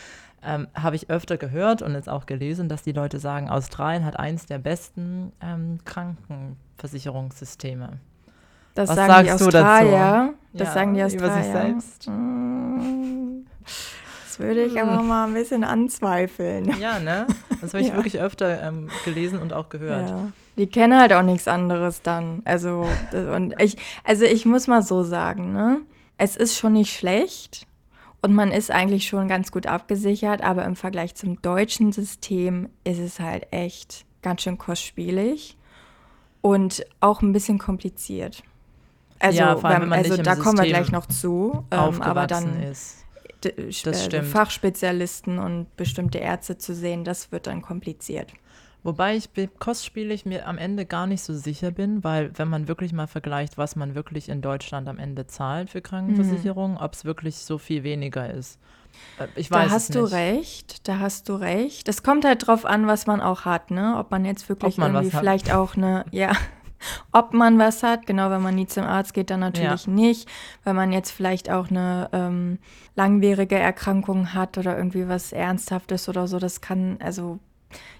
[0.42, 4.18] ähm, habe ich öfter gehört und jetzt auch gelesen, dass die Leute sagen, Australien hat
[4.18, 7.98] eins der besten ähm, Krankenversicherungssysteme.
[8.74, 9.66] Das Was sagen die sagst du dazu?
[9.66, 10.34] Australier.
[10.52, 11.42] Das Ja, sagen die über Australier.
[11.42, 12.10] sich selbst?
[14.40, 16.74] Würde ich aber mal ein bisschen anzweifeln.
[16.80, 17.26] Ja, ne?
[17.60, 17.96] Das habe ich Ja.
[17.96, 20.08] wirklich öfter ähm, gelesen und auch gehört.
[20.08, 20.32] Ja.
[20.56, 22.42] Die kennen halt auch nichts anderes dann.
[22.44, 22.86] Also,
[23.34, 25.80] und ich, also ich muss mal so sagen, ne?
[26.18, 27.66] Es ist schon nicht schlecht
[28.20, 32.98] und man ist eigentlich schon ganz gut abgesichert, aber im Vergleich zum deutschen System ist
[32.98, 35.56] es halt echt ganz schön kostspielig
[36.42, 38.42] und auch ein bisschen kompliziert.
[39.18, 41.64] Also, Ja, vor allem, wenn man also da kommen wir System gleich noch zu.
[41.70, 42.99] Ähm, Aufgewachsen aber dann ist.
[43.46, 44.26] Äh, stimmt.
[44.26, 48.32] Fachspezialisten und bestimmte Ärzte zu sehen, das wird dann kompliziert.
[48.82, 52.92] Wobei ich ich mir am Ende gar nicht so sicher bin, weil wenn man wirklich
[52.94, 56.76] mal vergleicht, was man wirklich in Deutschland am Ende zahlt für Krankenversicherung, mhm.
[56.78, 58.58] ob es wirklich so viel weniger ist.
[59.18, 61.88] Äh, ich weiß da hast du recht, da hast du recht.
[61.88, 63.96] Es kommt halt drauf an, was man auch hat, ne?
[63.98, 66.32] Ob man jetzt wirklich man irgendwie vielleicht auch eine, ja,
[67.12, 68.06] ob man was hat.
[68.06, 69.92] Genau, wenn man nie zum Arzt geht, dann natürlich ja.
[69.92, 70.28] nicht.
[70.64, 72.58] Wenn man jetzt vielleicht auch eine ähm,
[72.96, 77.38] langwierige Erkrankung hat oder irgendwie was Ernsthaftes oder so, das kann, also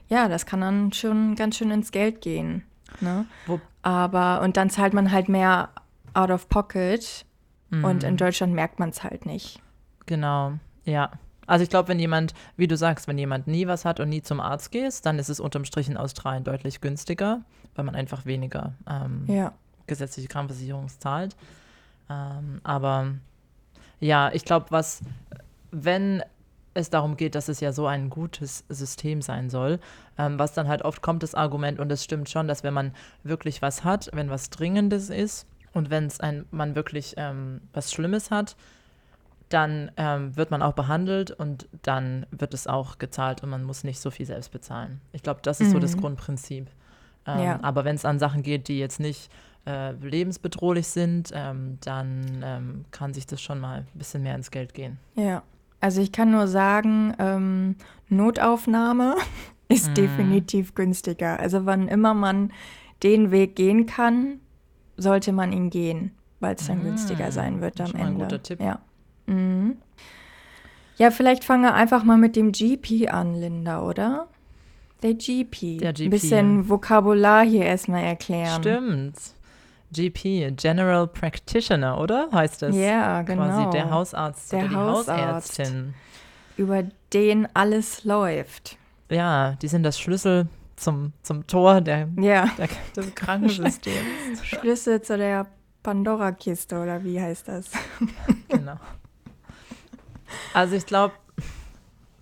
[0.09, 2.65] ja, das kann dann schon ganz schön ins Geld gehen.
[3.01, 3.27] Ne?
[3.83, 5.71] Aber, und dann zahlt man halt mehr
[6.15, 7.25] out of pocket
[7.71, 7.85] mhm.
[7.85, 9.63] und in Deutschland merkt man es halt nicht.
[10.07, 11.11] Genau, ja.
[11.51, 14.23] Also ich glaube, wenn jemand, wie du sagst, wenn jemand nie was hat und nie
[14.23, 17.41] zum Arzt geht, dann ist es unterm Strich in Australien deutlich günstiger,
[17.75, 19.53] weil man einfach weniger ähm, ja.
[19.89, 21.35] gesetzliche Krankenversicherung zahlt.
[22.09, 23.15] Ähm, aber
[23.99, 25.01] ja, ich glaube, was,
[25.73, 26.23] wenn
[26.75, 29.81] es darum geht, dass es ja so ein gutes System sein soll,
[30.19, 32.95] ähm, was dann halt oft kommt, das Argument, und es stimmt schon, dass wenn man
[33.25, 37.93] wirklich was hat, wenn was Dringendes ist und wenn es ein, man wirklich ähm, was
[37.93, 38.55] Schlimmes hat,
[39.51, 43.85] dann ähm, wird man auch behandelt und dann wird es auch gezahlt und man muss
[43.85, 45.01] nicht so viel selbst bezahlen.
[45.13, 45.73] Ich glaube, das ist mhm.
[45.73, 46.01] so das mhm.
[46.01, 46.69] Grundprinzip.
[47.27, 47.59] Ähm, ja.
[47.63, 49.31] Aber wenn es an Sachen geht, die jetzt nicht
[49.67, 54.53] äh, lebensbedrohlich sind, ähm, dann ähm, kann sich das schon mal ein bisschen mehr ins
[54.53, 54.99] Geld gehen.
[55.17, 55.43] Ja,
[55.81, 57.77] also ich kann nur sagen, ähm,
[58.09, 59.17] Notaufnahme
[59.69, 59.95] ist mhm.
[59.95, 61.41] definitiv günstiger.
[61.41, 62.53] Also wann immer man
[63.03, 64.39] den Weg gehen kann,
[64.97, 66.85] sollte man ihn gehen, weil es dann mhm.
[66.85, 68.05] günstiger sein wird am Ende.
[68.05, 68.61] Ein guter Tipp.
[68.61, 68.81] Ja.
[69.31, 69.77] Mhm.
[70.97, 74.29] Ja, vielleicht fange einfach mal mit dem GP an, Linda, oder?
[75.03, 75.79] Der GP.
[75.79, 76.05] Der GP.
[76.05, 78.61] Ein bisschen Vokabular hier erstmal erklären.
[78.61, 79.15] Stimmt.
[79.93, 82.29] GP, General Practitioner, oder?
[82.33, 82.77] Heißt das?
[82.77, 83.45] Ja, genau.
[83.45, 85.95] Quasi der Hausarzt der oder die Hausarzt, Hausärztin.
[86.57, 88.77] Über den alles läuft.
[89.11, 92.49] Ja, die sind das Schlüssel zum, zum Tor der, ja.
[92.59, 93.97] der, des Krankensystems.
[94.43, 95.47] Schlüssel zu der
[95.83, 97.71] Pandora-Kiste, oder wie heißt das?
[98.49, 98.77] genau.
[100.55, 101.15] Also ich glaube,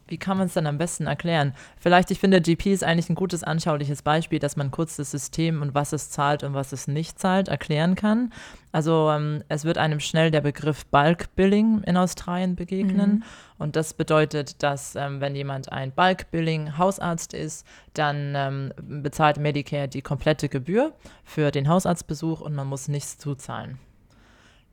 [0.09, 1.55] wie kann man es dann am besten erklären?
[1.79, 5.63] Vielleicht, ich finde, GP ist eigentlich ein gutes anschauliches Beispiel, dass man kurz das System
[5.63, 8.33] und was es zahlt und was es nicht zahlt erklären kann.
[8.73, 13.17] Also ähm, es wird einem schnell der Begriff Bulk Billing in Australien begegnen.
[13.17, 13.23] Mhm.
[13.59, 19.37] Und das bedeutet, dass ähm, wenn jemand ein Bulk Billing Hausarzt ist, dann ähm, bezahlt
[19.39, 20.93] Medicare die komplette Gebühr
[21.25, 23.79] für den Hausarztbesuch und man muss nichts zuzahlen.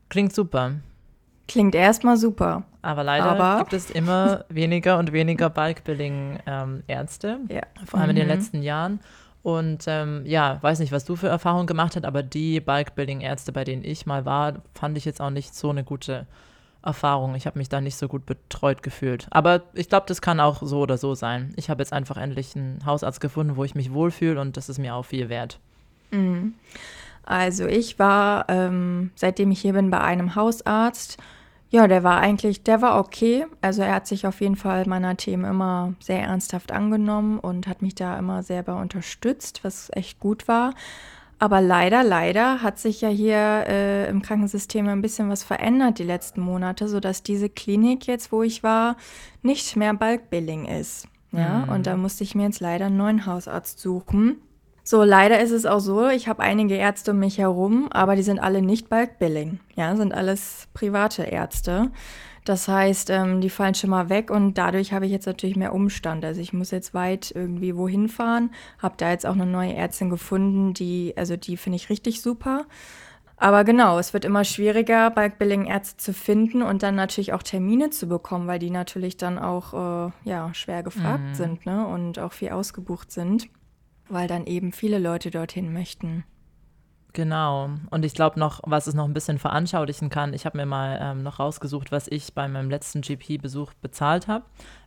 [0.07, 0.75] Klingt super.
[1.47, 2.63] Klingt erstmal super.
[2.81, 7.61] Aber leider aber gibt es immer weniger und weniger Bulk-Billing-Ärzte, ähm, ja.
[7.85, 8.09] vor allem mhm.
[8.11, 8.33] in den mhm.
[8.33, 8.99] letzten Jahren.
[9.43, 13.63] Und ähm, ja, weiß nicht, was du für Erfahrungen gemacht hast, aber die Bulk-Billing-Ärzte, bei
[13.63, 16.25] denen ich mal war, fand ich jetzt auch nicht so eine gute
[16.83, 17.35] Erfahrung.
[17.35, 19.27] Ich habe mich da nicht so gut betreut gefühlt.
[19.31, 21.53] Aber ich glaube, das kann auch so oder so sein.
[21.57, 24.77] Ich habe jetzt einfach endlich einen Hausarzt gefunden, wo ich mich wohlfühle und das ist
[24.77, 25.59] mir auch viel wert.
[26.11, 26.53] Mhm.
[27.25, 31.17] Also ich war, ähm, seitdem ich hier bin, bei einem Hausarzt.
[31.69, 33.45] Ja, der war eigentlich, der war okay.
[33.61, 37.81] Also er hat sich auf jeden Fall meiner Themen immer sehr ernsthaft angenommen und hat
[37.81, 40.73] mich da immer sehr bei unterstützt, was echt gut war.
[41.37, 46.03] Aber leider, leider hat sich ja hier äh, im Krankensystem ein bisschen was verändert die
[46.03, 48.95] letzten Monate, sodass diese Klinik jetzt, wo ich war,
[49.41, 51.07] nicht mehr Bulkbilling ist.
[51.33, 51.69] Ja, mhm.
[51.69, 54.37] und da musste ich mir jetzt leider einen neuen Hausarzt suchen.
[54.87, 58.21] So, leider ist es auch so, ich habe einige Ärzte um mich herum, aber die
[58.21, 59.59] sind alle nicht Bulk Billing.
[59.75, 61.89] Ja, sind alles private Ärzte.
[62.43, 65.73] Das heißt, ähm, die fallen schon mal weg und dadurch habe ich jetzt natürlich mehr
[65.73, 66.23] Umstand.
[66.23, 70.11] Also ich muss jetzt weit irgendwie wohin fahren, habe da jetzt auch eine neue Ärztin
[70.11, 72.65] gefunden, die, also die finde ich richtig super.
[73.37, 78.07] Aber genau, es wird immer schwieriger, Bulk-Billing-Ärzte zu finden und dann natürlich auch Termine zu
[78.07, 81.33] bekommen, weil die natürlich dann auch äh, ja, schwer gefragt mhm.
[81.33, 81.87] sind ne?
[81.87, 83.47] und auch viel ausgebucht sind
[84.09, 86.23] weil dann eben viele Leute dorthin möchten.
[87.15, 87.69] Genau.
[87.91, 90.99] Und ich glaube noch, was es noch ein bisschen veranschaulichen kann, ich habe mir mal
[91.01, 94.43] ähm, noch rausgesucht, was ich bei meinem letzten GP-Besuch bezahlt habe.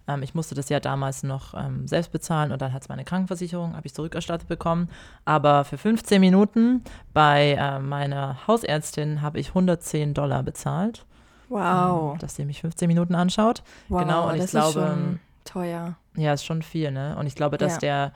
[0.06, 3.04] Ähm, ich musste das ja damals noch ähm, selbst bezahlen und dann hat es meine
[3.04, 4.90] Krankenversicherung, habe ich zurückerstattet bekommen.
[5.24, 11.06] Aber für 15 Minuten bei äh, meiner Hausärztin habe ich 110 Dollar bezahlt.
[11.48, 12.12] Wow.
[12.12, 13.62] Ähm, dass sie mich 15 Minuten anschaut.
[13.88, 15.96] Wow, genau, und ich das glaube, ist schon teuer.
[16.14, 17.16] Ja, ist schon viel, ne?
[17.18, 17.78] Und ich glaube, dass ja.
[17.78, 18.12] der ähm,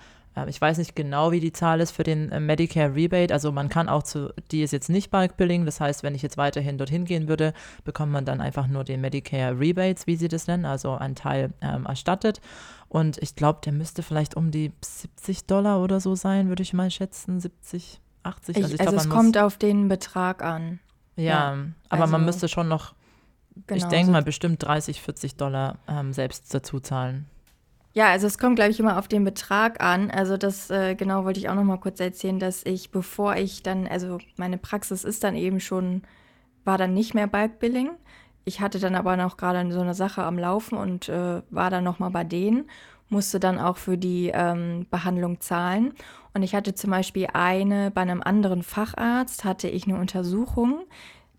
[0.47, 3.35] ich weiß nicht genau, wie die Zahl ist für den äh, Medicare Rebate.
[3.35, 5.67] Also man kann auch zu, die ist jetzt nicht Bulk Billing.
[5.67, 7.53] Das heißt, wenn ich jetzt weiterhin dorthin gehen würde,
[7.85, 11.53] bekommt man dann einfach nur den Medicare Rebates, wie sie das nennen, also einen Teil
[11.61, 12.41] ähm, erstattet.
[12.89, 16.73] Und ich glaube, der müsste vielleicht um die 70 Dollar oder so sein, würde ich
[16.73, 17.39] mal schätzen.
[17.39, 18.57] 70, 80.
[18.57, 20.79] Ich, also, ich glaub, also es kommt auf den Betrag an.
[21.17, 21.57] Ja, ja
[21.91, 22.95] aber also, man müsste schon noch,
[23.67, 27.27] genau, ich denke so mal, bestimmt 30, 40 Dollar ähm, selbst dazu zahlen.
[27.95, 30.11] Ja, also es kommt, glaube ich, immer auf den Betrag an.
[30.11, 33.63] Also das äh, genau wollte ich auch noch mal kurz erzählen, dass ich, bevor ich
[33.63, 36.03] dann, also meine Praxis ist dann eben schon,
[36.65, 37.91] war dann nicht mehr Bulk-Billing.
[38.45, 41.85] Ich hatte dann aber noch gerade so eine Sache am Laufen und äh, war dann
[41.85, 42.65] noch mal bei denen,
[43.11, 45.93] musste dann auch für die ähm, Behandlung zahlen.
[46.35, 50.81] Und ich hatte zum Beispiel eine, bei einem anderen Facharzt hatte ich eine Untersuchung,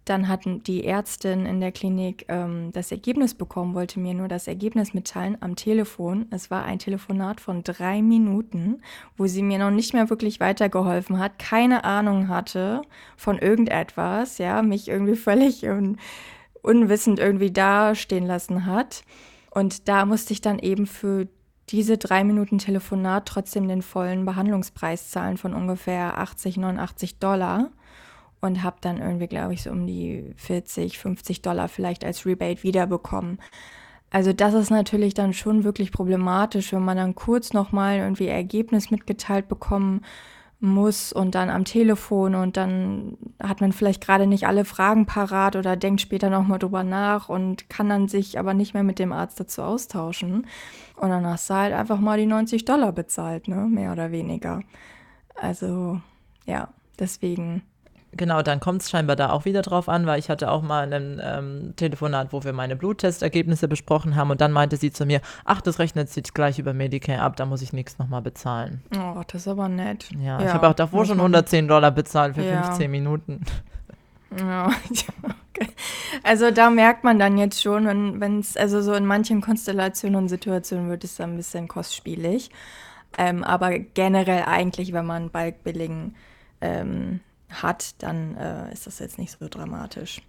[0.06, 4.48] dann hatten die Ärztin in der Klinik ähm, das Ergebnis bekommen, wollte mir nur das
[4.48, 6.26] Ergebnis mitteilen am Telefon.
[6.30, 8.82] Es war ein Telefonat von drei Minuten,
[9.18, 12.82] wo sie mir noch nicht mehr wirklich weitergeholfen hat, keine Ahnung hatte
[13.16, 15.98] von irgendetwas, ja, mich irgendwie völlig un
[16.62, 19.04] unwissend irgendwie dastehen lassen hat.
[19.52, 21.28] Und da musste ich dann eben für
[21.70, 27.70] diese drei Minuten Telefonat trotzdem den vollen Behandlungspreis zahlen von ungefähr 80, 89 Dollar
[28.44, 32.64] und habe dann irgendwie, glaube ich, so um die 40, 50 Dollar vielleicht als Rebate
[32.64, 33.40] wiederbekommen.
[34.12, 38.92] Also das ist natürlich dann schon wirklich problematisch, wenn man dann kurz nochmal irgendwie Ergebnis
[38.92, 40.02] mitgeteilt bekommen
[40.60, 45.56] muss und dann am Telefon und dann hat man vielleicht gerade nicht alle Fragen parat
[45.56, 49.12] oder denkt später nochmal drüber nach und kann dann sich aber nicht mehr mit dem
[49.12, 50.48] Arzt dazu austauschen.
[50.96, 53.68] Und dann hast du halt einfach mal die 90 Dollar bezahlt, ne?
[53.70, 54.62] Mehr oder weniger.
[55.36, 56.00] Also
[56.46, 57.64] ja, deswegen
[58.16, 60.92] Genau, dann kommt es scheinbar da auch wieder drauf an, weil ich hatte auch mal
[60.94, 65.22] ein ähm, Telefonat, wo wir meine Bluttestergebnisse besprochen haben und dann meinte sie zu mir,
[65.46, 68.84] ach, das rechnet sich gleich über Medicare ab, da muss ich nichts nochmal bezahlen.
[68.96, 70.10] Oh, das ist aber nett.
[70.20, 72.64] Ja, ja ich habe auch davor schon 110 Dollar bezahlt für ja.
[72.64, 73.42] 15 Minuten.
[74.40, 74.72] Ja,
[75.54, 75.68] okay.
[76.24, 80.28] Also da merkt man dann jetzt schon, wenn es, also so in manchen Konstellationen und
[80.28, 82.50] Situationen wird es dann ein bisschen kostspielig.
[83.18, 86.16] Ähm, aber generell eigentlich, wenn man Bulk-Billing
[86.62, 87.20] ähm,
[87.62, 90.22] hat, dann äh, ist das jetzt nicht so dramatisch.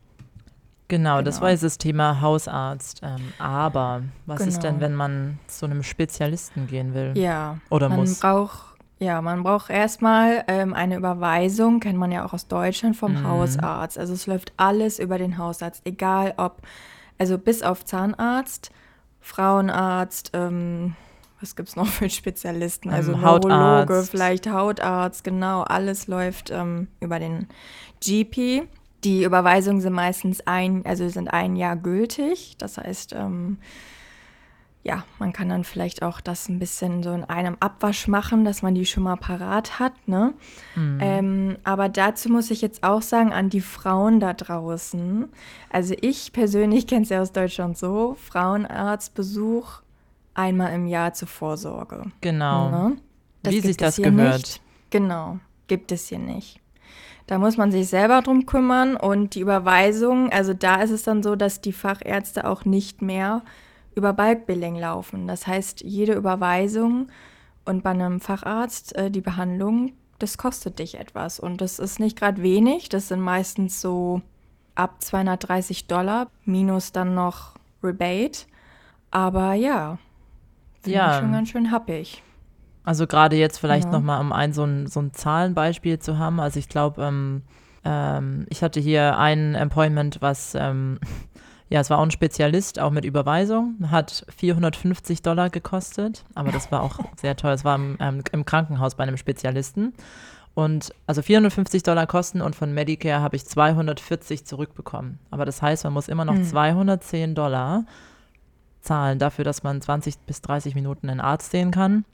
[0.88, 3.00] Genau, genau, das war jetzt das Thema Hausarzt.
[3.02, 4.48] Ähm, aber was genau.
[4.48, 4.80] ist denn, genau.
[4.82, 7.12] wenn man zu einem Spezialisten gehen will?
[7.16, 7.58] Ja.
[7.70, 8.20] Oder man muss?
[8.20, 13.12] Braucht, ja, man braucht erstmal ähm, eine Überweisung, kennt man ja auch aus Deutschland, vom
[13.12, 13.26] mhm.
[13.26, 13.98] Hausarzt.
[13.98, 16.60] Also es läuft alles über den Hausarzt, egal ob,
[17.18, 18.70] also bis auf Zahnarzt,
[19.20, 20.96] Frauenarzt, ähm,
[21.44, 22.88] was gibt es noch für Spezialisten?
[22.88, 27.48] Also ähm, Neurologe, vielleicht Hautarzt, genau, alles läuft ähm, über den
[28.00, 28.66] GP.
[29.04, 32.56] Die Überweisungen sind meistens ein, also sind ein Jahr gültig.
[32.56, 33.58] Das heißt, ähm,
[34.84, 38.62] ja, man kann dann vielleicht auch das ein bisschen so in einem Abwasch machen, dass
[38.62, 40.08] man die schon mal parat hat.
[40.08, 40.32] Ne?
[40.76, 40.98] Mhm.
[41.02, 45.28] Ähm, aber dazu muss ich jetzt auch sagen, an die Frauen da draußen.
[45.70, 49.83] Also ich persönlich kenne es ja aus Deutschland so, Frauenarztbesuch
[50.34, 52.04] einmal im Jahr zur Vorsorge.
[52.20, 52.70] Genau.
[52.70, 52.96] Ne?
[53.44, 54.38] Wie sich das gehört.
[54.38, 54.60] Nicht.
[54.90, 56.60] Genau, gibt es hier nicht.
[57.26, 61.22] Da muss man sich selber drum kümmern und die Überweisung, also da ist es dann
[61.22, 63.42] so, dass die Fachärzte auch nicht mehr
[63.94, 65.26] über Bulkbilling laufen.
[65.26, 67.08] Das heißt, jede Überweisung
[67.64, 71.40] und bei einem Facharzt äh, die Behandlung, das kostet dich etwas.
[71.40, 74.20] Und das ist nicht gerade wenig, das sind meistens so
[74.74, 78.46] ab 230 Dollar minus dann noch Rebate.
[79.10, 79.98] Aber ja,
[80.84, 81.14] Finde ja.
[81.14, 82.22] ich schon ganz schön happig.
[82.84, 83.92] Also gerade jetzt vielleicht ja.
[83.92, 86.38] nochmal, um ein so, ein so ein Zahlenbeispiel zu haben.
[86.38, 87.42] Also ich glaube, ähm,
[87.84, 90.98] ähm, ich hatte hier ein Appointment, was, ähm,
[91.70, 96.70] ja, es war auch ein Spezialist, auch mit Überweisung, hat 450 Dollar gekostet, aber das
[96.70, 97.54] war auch sehr teuer.
[97.54, 99.94] Es war im, ähm, im Krankenhaus bei einem Spezialisten.
[100.54, 105.18] Und also 450 Dollar kosten und von Medicare habe ich 240 zurückbekommen.
[105.32, 106.44] Aber das heißt, man muss immer noch hm.
[106.44, 107.86] 210 Dollar
[108.84, 112.04] zahlen dafür, dass man 20 bis 30 Minuten einen Arzt sehen kann.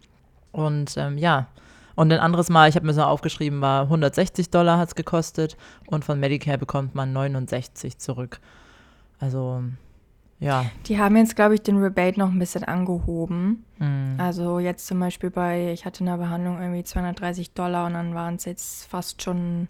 [0.52, 1.48] Und ähm, ja,
[1.94, 5.56] und ein anderes Mal, ich habe mir so aufgeschrieben, war 160 Dollar hat es gekostet
[5.86, 8.40] und von Medicare bekommt man 69 zurück.
[9.18, 9.62] Also
[10.40, 10.64] ja.
[10.86, 13.64] Die haben jetzt, glaube ich, den Rebate noch ein bisschen angehoben.
[13.78, 14.14] Mhm.
[14.16, 18.14] Also jetzt zum Beispiel bei, ich hatte in der Behandlung irgendwie 230 Dollar und dann
[18.14, 19.68] waren es jetzt fast schon,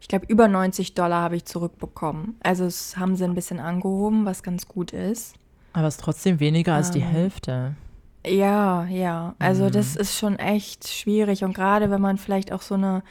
[0.00, 2.36] ich glaube, über 90 Dollar habe ich zurückbekommen.
[2.40, 5.34] Also es haben sie ein bisschen angehoben, was ganz gut ist.
[5.78, 7.76] Aber es ist trotzdem weniger als die ähm, Hälfte.
[8.26, 9.36] Ja, ja.
[9.38, 9.70] Also mhm.
[9.70, 11.44] das ist schon echt schwierig.
[11.44, 13.04] Und gerade wenn man vielleicht auch so eine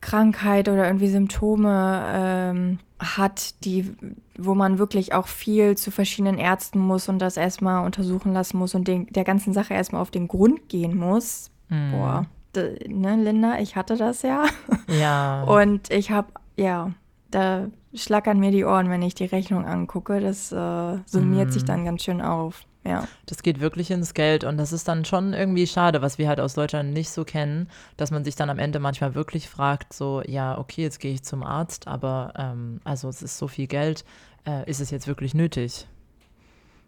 [0.00, 3.92] Krankheit oder irgendwie Symptome ähm, hat, die,
[4.38, 8.76] wo man wirklich auch viel zu verschiedenen Ärzten muss und das erstmal untersuchen lassen muss
[8.76, 11.50] und den, der ganzen Sache erstmal auf den Grund gehen muss.
[11.68, 11.90] Mhm.
[11.90, 14.44] Boah, ne, Linda, ich hatte das ja.
[14.88, 15.42] Ja.
[15.46, 16.92] Und ich habe, ja,
[17.30, 17.66] da
[18.02, 20.20] schlackern mir die Ohren, wenn ich die Rechnung angucke.
[20.20, 21.52] Das äh, summiert mm.
[21.52, 22.64] sich dann ganz schön auf.
[22.84, 23.06] Ja.
[23.26, 26.40] Das geht wirklich ins Geld und das ist dann schon irgendwie schade, was wir halt
[26.40, 30.22] aus Deutschland nicht so kennen, dass man sich dann am Ende manchmal wirklich fragt, so,
[30.26, 34.04] ja, okay, jetzt gehe ich zum Arzt, aber ähm, also es ist so viel Geld,
[34.46, 35.86] äh, ist es jetzt wirklich nötig?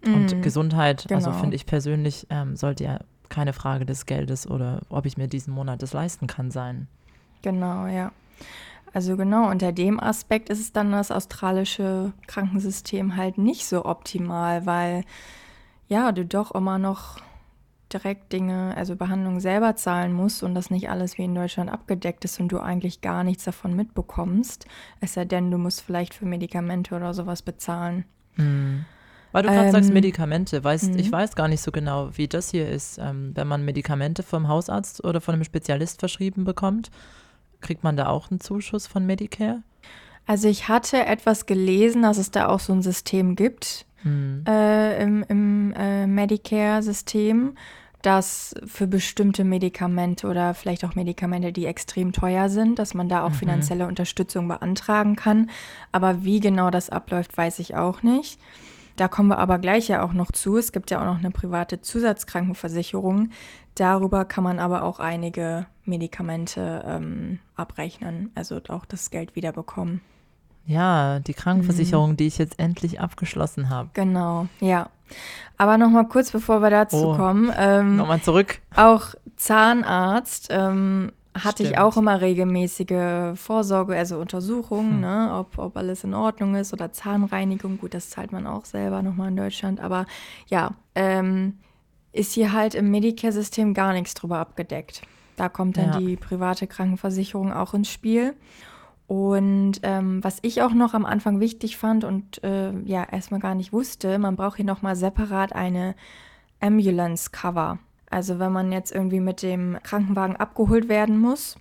[0.06, 0.42] Und mhm.
[0.42, 1.26] Gesundheit, also genau.
[1.26, 5.28] also finde ich persönlich, ähm, sollte ja keine Frage des Geldes oder ob ich mir
[5.28, 6.88] diesen Monat das leisten kann sein.
[7.42, 8.12] Genau, ja.
[8.92, 14.66] Also genau, unter dem Aspekt ist es dann das australische Krankensystem halt nicht so optimal,
[14.66, 15.04] weil
[15.88, 17.18] ja, du doch immer noch
[17.92, 22.24] direkt Dinge, also Behandlungen selber zahlen musst und das nicht alles wie in Deutschland abgedeckt
[22.24, 24.66] ist und du eigentlich gar nichts davon mitbekommst.
[25.00, 28.04] Es sei denn, du musst vielleicht für Medikamente oder sowas bezahlen.
[28.34, 28.84] Hm.
[29.32, 31.12] Weil du gerade ähm, sagst Medikamente, weißt, ich mhm.
[31.12, 32.98] weiß gar nicht so genau, wie das hier ist.
[32.98, 36.90] Ähm, wenn man Medikamente vom Hausarzt oder von einem Spezialist verschrieben bekommt,
[37.60, 39.62] kriegt man da auch einen Zuschuss von Medicare?
[40.26, 44.44] Also ich hatte etwas gelesen, dass es da auch so ein System gibt hm.
[44.46, 47.54] äh, im, im äh, Medicare-System,
[48.02, 53.24] dass für bestimmte Medikamente oder vielleicht auch Medikamente, die extrem teuer sind, dass man da
[53.24, 53.34] auch mhm.
[53.34, 55.50] finanzielle Unterstützung beantragen kann.
[55.92, 58.40] Aber wie genau das abläuft, weiß ich auch nicht.
[59.00, 60.58] Da kommen wir aber gleich ja auch noch zu.
[60.58, 63.30] Es gibt ja auch noch eine private Zusatzkrankenversicherung.
[63.74, 70.02] Darüber kann man aber auch einige Medikamente ähm, abrechnen, also auch das Geld wiederbekommen.
[70.66, 72.16] Ja, die Krankenversicherung, mhm.
[72.18, 73.88] die ich jetzt endlich abgeschlossen habe.
[73.94, 74.90] Genau, ja.
[75.56, 77.50] Aber nochmal kurz, bevor wir dazu oh, kommen.
[77.56, 78.60] Ähm, nochmal zurück.
[78.76, 81.70] Auch Zahnarzt ähm, hatte Stimmt.
[81.70, 85.00] ich auch immer regelmäßige Vorsorge, also Untersuchungen, hm.
[85.00, 87.78] ne, ob, ob alles in Ordnung ist oder Zahnreinigung.
[87.78, 89.80] Gut, das zahlt man auch selber nochmal in Deutschland.
[89.80, 90.06] Aber
[90.48, 91.58] ja, ähm,
[92.12, 95.02] ist hier halt im Medicare-System gar nichts drüber abgedeckt.
[95.36, 95.98] Da kommt dann ja.
[95.98, 98.34] die private Krankenversicherung auch ins Spiel.
[99.06, 103.54] Und ähm, was ich auch noch am Anfang wichtig fand und äh, ja erstmal gar
[103.54, 105.94] nicht wusste, man braucht hier nochmal separat eine
[106.60, 107.78] Ambulance Cover.
[108.10, 111.56] Also wenn man jetzt irgendwie mit dem Krankenwagen abgeholt werden muss,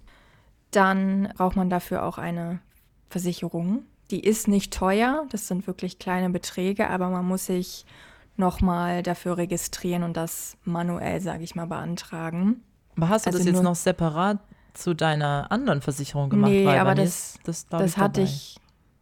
[0.72, 2.60] dann braucht man dafür auch eine
[3.10, 3.84] Versicherung.
[4.12, 7.86] Die ist nicht teuer, das sind wirklich kleine Beträge, aber man muss sich
[8.38, 12.62] nochmal dafür registrieren und das manuell, sage ich mal, beantragen.
[12.98, 14.40] Aber hast du also das jetzt noch separat
[14.74, 16.50] zu deiner anderen Versicherung gemacht?
[16.50, 18.60] Nee, aber das, das, das hatte ich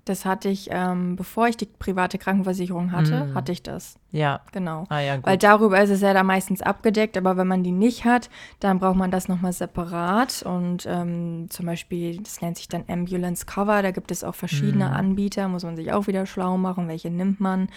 [0.10, 3.36] das hatte ich, ähm, bevor ich die private Krankenversicherung hatte, mm.
[3.36, 3.98] hatte ich das.
[4.12, 4.42] Ja.
[4.52, 4.86] Genau.
[4.90, 5.26] Ah, ja, gut.
[5.26, 8.30] Weil darüber ist es ja da meistens abgedeckt, aber wenn man die nicht hat,
[8.60, 10.44] dann braucht man das nochmal separat.
[10.44, 14.90] Und ähm, zum Beispiel, das nennt sich dann Ambulance Cover, da gibt es auch verschiedene
[14.90, 14.94] mm.
[14.94, 17.70] Anbieter, muss man sich auch wieder schlau machen, welche nimmt man.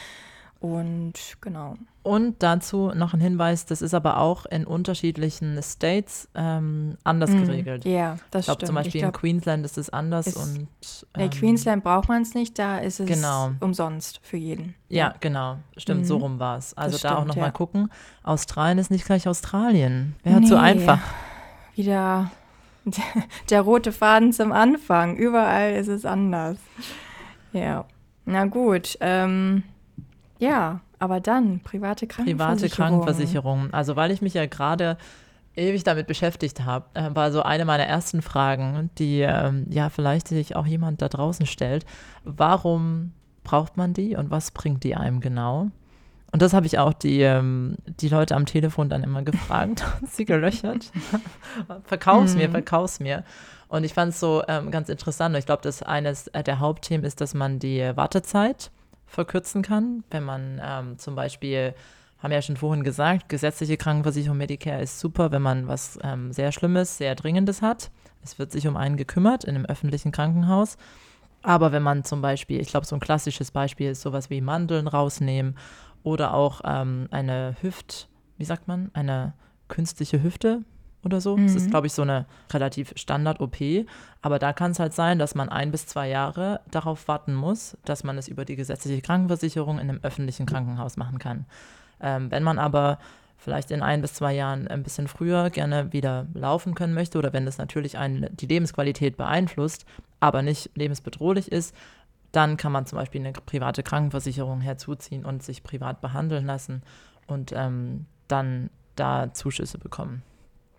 [0.60, 1.74] Und genau.
[2.02, 7.44] Und dazu noch ein Hinweis, das ist aber auch in unterschiedlichen States ähm, anders mm,
[7.44, 7.84] geregelt.
[7.86, 8.66] Ja, das ich glaub, stimmt.
[8.66, 10.26] Zum Beispiel glaub, in Queensland ist es anders.
[10.26, 10.68] Ist, und,
[11.14, 13.52] ähm, in Queensland braucht man es nicht, da ist es genau.
[13.60, 14.74] umsonst für jeden.
[14.88, 15.58] Ja, genau.
[15.78, 16.04] Stimmt, mhm.
[16.04, 16.74] so rum war es.
[16.74, 17.52] Also da stimmt, auch nochmal ja.
[17.52, 17.90] gucken.
[18.22, 20.16] Australien ist nicht gleich Australien.
[20.22, 21.00] Wäre nee, zu einfach.
[21.74, 22.30] Wieder
[23.50, 25.16] der rote Faden zum Anfang.
[25.16, 26.58] Überall ist es anders.
[27.52, 27.86] Ja.
[28.26, 28.96] Na gut.
[29.00, 29.64] Ähm,
[30.40, 32.58] ja, aber dann private Krankenversicherung.
[32.58, 33.72] Private Krankenversicherung.
[33.72, 34.96] Also weil ich mich ja gerade
[35.54, 40.28] ewig damit beschäftigt habe, äh, war so eine meiner ersten Fragen, die ähm, ja vielleicht
[40.28, 41.84] sich auch jemand da draußen stellt.
[42.24, 43.12] Warum
[43.44, 45.70] braucht man die und was bringt die einem genau?
[46.32, 50.24] Und das habe ich auch die, ähm, die Leute am Telefon dann immer gefragt, sie
[50.24, 50.90] gelöchert.
[51.84, 52.52] verkauf's mir, mhm.
[52.52, 53.24] verkauf's mir.
[53.68, 55.36] Und ich fand es so ähm, ganz interessant.
[55.36, 58.70] Ich glaube, dass eines der Hauptthemen ist, dass man die Wartezeit
[59.10, 60.04] verkürzen kann.
[60.10, 61.74] Wenn man ähm, zum Beispiel,
[62.18, 66.32] haben wir ja schon vorhin gesagt, gesetzliche Krankenversicherung Medicare ist super, wenn man was ähm,
[66.32, 67.90] sehr Schlimmes, sehr Dringendes hat.
[68.22, 70.76] Es wird sich um einen gekümmert in einem öffentlichen Krankenhaus.
[71.42, 74.86] Aber wenn man zum Beispiel, ich glaube, so ein klassisches Beispiel ist sowas wie Mandeln
[74.86, 75.56] rausnehmen
[76.02, 78.08] oder auch ähm, eine Hüft,
[78.38, 79.32] wie sagt man, eine
[79.68, 80.62] künstliche Hüfte
[81.04, 81.36] oder so.
[81.36, 81.46] Mhm.
[81.46, 81.70] Das ist, mhm.
[81.70, 83.86] glaube ich, so eine relativ Standard-OP.
[84.22, 87.76] Aber da kann es halt sein, dass man ein bis zwei Jahre darauf warten muss,
[87.84, 91.46] dass man es über die gesetzliche Krankenversicherung in einem öffentlichen Krankenhaus machen kann.
[92.00, 92.98] Ähm, wenn man aber
[93.40, 97.32] vielleicht in ein bis zwei Jahren ein bisschen früher gerne wieder laufen können möchte oder
[97.32, 99.86] wenn das natürlich einen, die Lebensqualität beeinflusst,
[100.20, 101.74] aber nicht lebensbedrohlich ist,
[102.32, 106.82] dann kann man zum Beispiel eine private Krankenversicherung herzuziehen und sich privat behandeln lassen
[107.26, 110.22] und ähm, dann da Zuschüsse bekommen.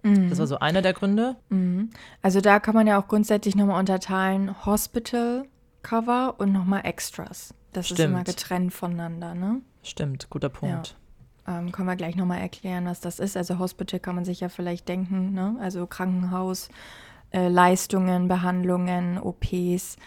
[0.03, 0.29] Mhm.
[0.29, 1.35] Das war so einer der Gründe.
[1.49, 1.89] Mhm.
[2.21, 5.45] Also da kann man ja auch grundsätzlich nochmal unterteilen Hospital
[5.83, 7.53] Cover und nochmal Extras.
[7.73, 7.99] Das Stimmt.
[7.99, 9.61] ist immer getrennt voneinander, ne?
[9.83, 10.95] Stimmt, guter Punkt.
[11.47, 11.59] Ja.
[11.59, 13.35] Ähm, können wir gleich nochmal erklären, was das ist.
[13.35, 15.55] Also Hospital kann man sich ja vielleicht denken, ne?
[15.59, 16.69] Also Krankenhaus,
[17.31, 19.97] äh, Leistungen, Behandlungen, OPs.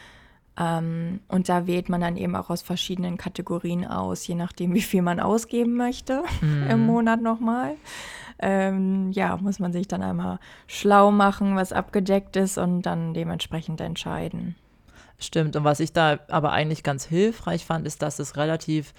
[0.56, 4.82] Ähm, und da wählt man dann eben auch aus verschiedenen Kategorien aus, je nachdem, wie
[4.82, 6.66] viel man ausgeben möchte mhm.
[6.70, 7.76] im Monat nochmal
[8.38, 13.80] ähm, ja, muss man sich dann einmal schlau machen, was abgedeckt ist und dann dementsprechend
[13.80, 14.56] entscheiden.
[15.18, 15.56] Stimmt.
[15.56, 18.92] Und was ich da aber eigentlich ganz hilfreich fand, ist, dass es relativ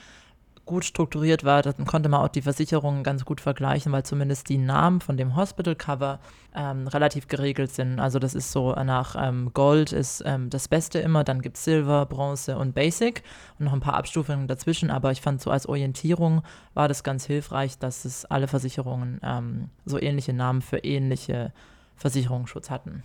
[0.65, 1.61] gut strukturiert war.
[1.61, 5.35] Dann konnte man auch die Versicherungen ganz gut vergleichen, weil zumindest die Namen von dem
[5.35, 6.19] Hospital Cover
[6.55, 7.99] ähm, relativ geregelt sind.
[7.99, 11.63] Also das ist so nach ähm, Gold ist ähm, das Beste immer, dann gibt es
[11.63, 13.23] Silber, Bronze und Basic
[13.59, 14.89] und noch ein paar Abstufungen dazwischen.
[14.89, 16.41] Aber ich fand so als Orientierung
[16.73, 21.53] war das ganz hilfreich, dass es alle Versicherungen ähm, so ähnliche Namen für ähnliche
[21.95, 23.03] Versicherungsschutz hatten.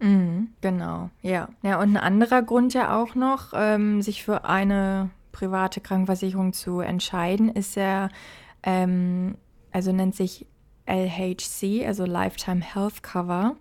[0.00, 1.48] Mhm, genau, ja.
[1.62, 6.80] Ja, und ein anderer Grund ja auch noch, ähm, sich für eine private Krankenversicherung zu
[6.80, 8.08] entscheiden, ist ja,
[8.62, 9.36] ähm,
[9.72, 10.46] also nennt sich
[10.86, 13.56] LHC, also Lifetime Health Cover.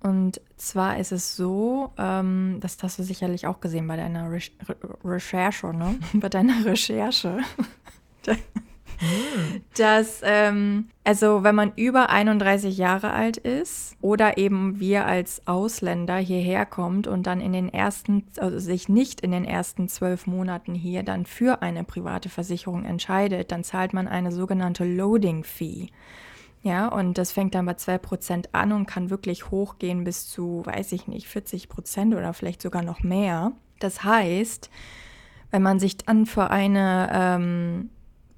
[0.00, 4.40] Und zwar ist es so, ähm, das hast du sicherlich auch gesehen bei deiner Re
[5.02, 5.98] Recherche, ne?
[6.14, 7.38] bei deiner Recherche.
[9.76, 16.16] dass, ähm, also wenn man über 31 Jahre alt ist oder eben wir als Ausländer
[16.16, 20.74] hierher kommt und dann in den ersten, also sich nicht in den ersten zwölf Monaten
[20.74, 25.88] hier dann für eine private Versicherung entscheidet, dann zahlt man eine sogenannte Loading Fee.
[26.62, 30.92] Ja, und das fängt dann bei 2% an und kann wirklich hochgehen bis zu, weiß
[30.92, 33.52] ich nicht, 40% oder vielleicht sogar noch mehr.
[33.80, 34.70] Das heißt,
[35.50, 37.90] wenn man sich dann für eine ähm,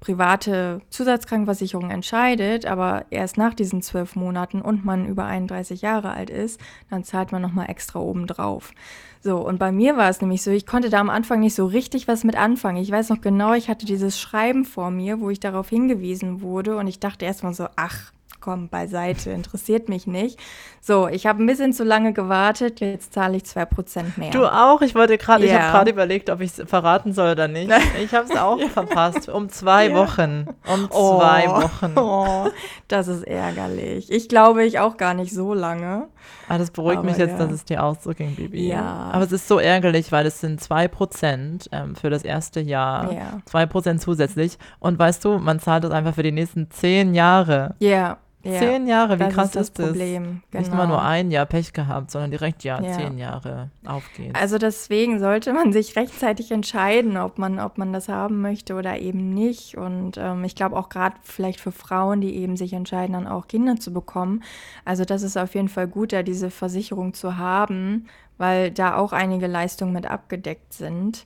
[0.07, 6.29] private Zusatzkrankenversicherung entscheidet, aber erst nach diesen zwölf Monaten und man über 31 Jahre alt
[6.29, 8.71] ist, dann zahlt man nochmal extra obendrauf.
[9.19, 11.65] So, und bei mir war es nämlich so, ich konnte da am Anfang nicht so
[11.65, 12.81] richtig was mit anfangen.
[12.81, 16.77] Ich weiß noch genau, ich hatte dieses Schreiben vor mir, wo ich darauf hingewiesen wurde
[16.77, 18.13] und ich dachte erstmal so, ach,
[18.47, 20.39] komm, beiseite, interessiert mich nicht.
[20.79, 24.31] So, ich habe ein bisschen zu lange gewartet, jetzt zahle ich 2% mehr.
[24.31, 24.79] Du auch?
[24.81, 25.53] Ich wollte gerade, yeah.
[25.53, 27.69] ich habe gerade überlegt, ob ich es verraten soll oder nicht.
[28.01, 29.27] Ich habe es auch verpasst.
[29.27, 29.95] Um zwei ja.
[29.95, 30.47] Wochen.
[30.65, 31.17] Um oh.
[31.17, 31.93] zwei Wochen.
[31.97, 32.49] Oh,
[32.87, 34.09] das ist ärgerlich.
[34.11, 36.07] Ich glaube, ich auch gar nicht so lange.
[36.47, 37.37] Ah, das beruhigt Aber mich jetzt, ja.
[37.39, 38.69] dass es dir auch so ging, Bibi.
[38.69, 39.09] Ja.
[39.11, 43.11] Aber es ist so ärgerlich, weil es sind 2% ähm, für das erste Jahr.
[43.11, 43.41] Ja.
[43.51, 44.57] 2% zusätzlich.
[44.79, 47.75] Und weißt du, man zahlt das einfach für die nächsten zehn Jahre.
[47.79, 48.19] Ja.
[48.47, 49.73] Ja, zehn Jahre, wie krass ist das?
[49.73, 50.41] das Problem.
[50.51, 50.61] Genau.
[50.61, 54.33] Nicht mal nur ein Jahr Pech gehabt, sondern direkt ja, ja, zehn Jahre aufgehen.
[54.35, 58.99] Also deswegen sollte man sich rechtzeitig entscheiden, ob man, ob man das haben möchte oder
[58.99, 59.77] eben nicht.
[59.77, 63.47] Und ähm, ich glaube auch gerade vielleicht für Frauen, die eben sich entscheiden, dann auch
[63.47, 64.43] Kinder zu bekommen.
[64.85, 69.13] Also das ist auf jeden Fall gut, da diese Versicherung zu haben, weil da auch
[69.13, 71.25] einige Leistungen mit abgedeckt sind.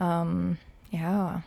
[0.00, 0.56] Ähm,
[0.90, 1.42] ja.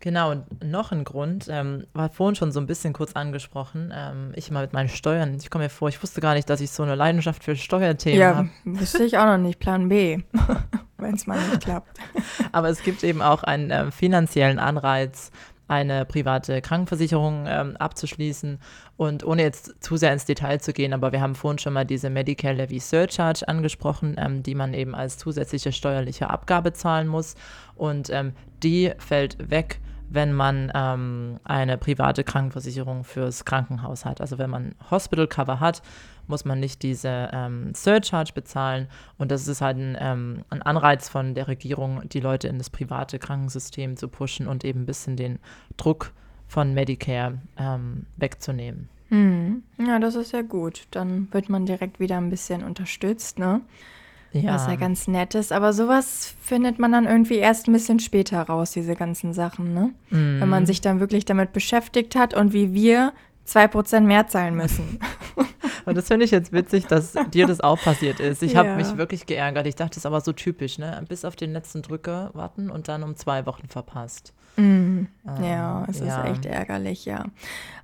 [0.00, 4.32] Genau, und noch ein Grund, ähm, war vorhin schon so ein bisschen kurz angesprochen, ähm,
[4.34, 6.70] ich mal mit meinen Steuern, ich komme mir vor, ich wusste gar nicht, dass ich
[6.70, 8.50] so eine Leidenschaft für Steuerthemen ja, habe.
[8.64, 10.20] Ja, wusste ich auch noch nicht, Plan B,
[10.96, 11.98] wenn es mal nicht klappt.
[12.52, 15.30] Aber es gibt eben auch einen äh, finanziellen Anreiz,
[15.68, 18.58] eine private Krankenversicherung ähm, abzuschließen.
[18.96, 21.86] Und ohne jetzt zu sehr ins Detail zu gehen, aber wir haben vorhin schon mal
[21.86, 27.36] diese Medicare Levy Surcharge angesprochen, ähm, die man eben als zusätzliche steuerliche Abgabe zahlen muss.
[27.76, 28.32] Und ähm,
[28.64, 29.80] die fällt weg,
[30.10, 34.20] wenn man ähm, eine private Krankenversicherung fürs Krankenhaus hat.
[34.20, 35.82] Also wenn man Hospital Cover hat,
[36.26, 38.88] muss man nicht diese ähm, Surcharge bezahlen.
[39.18, 42.70] Und das ist halt ein, ähm, ein, Anreiz von der Regierung, die Leute in das
[42.70, 45.38] private Krankensystem zu pushen und eben ein bisschen den
[45.76, 46.12] Druck
[46.46, 48.88] von Medicare ähm, wegzunehmen.
[49.08, 49.62] Hm.
[49.78, 50.86] Ja, das ist ja gut.
[50.90, 53.60] Dann wird man direkt wieder ein bisschen unterstützt, ne?
[54.32, 54.54] Ja.
[54.54, 55.52] Was ja ganz nett ist.
[55.52, 59.92] Aber sowas findet man dann irgendwie erst ein bisschen später raus, diese ganzen Sachen, ne?
[60.10, 60.40] Mm.
[60.40, 63.12] Wenn man sich dann wirklich damit beschäftigt hat und wie wir
[63.46, 65.00] 2% mehr zahlen müssen.
[65.86, 68.42] Und das finde ich jetzt witzig, dass dir das auch passiert ist.
[68.42, 68.60] Ich ja.
[68.60, 69.66] habe mich wirklich geärgert.
[69.66, 71.02] Ich dachte, das ist aber so typisch, ne?
[71.08, 74.34] Bis auf den letzten Drücker warten und dann um zwei Wochen verpasst.
[74.56, 74.60] Mm.
[74.60, 75.08] Ähm,
[75.42, 76.22] ja, es ja.
[76.22, 77.24] ist echt ärgerlich, ja.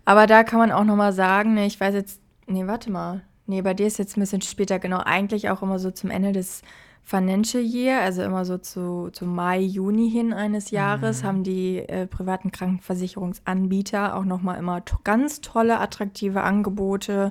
[0.05, 3.23] Aber da kann man auch nochmal sagen, ne, ich weiß jetzt, nee, warte mal.
[3.47, 4.99] Nee, bei dir ist jetzt ein bisschen später, genau.
[4.99, 6.63] Eigentlich auch immer so zum Ende des
[7.09, 11.27] Financial Year, also immer so zu, zu Mai, Juni hin eines Jahres, mhm.
[11.27, 17.31] haben die äh, privaten Krankenversicherungsanbieter auch nochmal immer to ganz tolle, attraktive Angebote,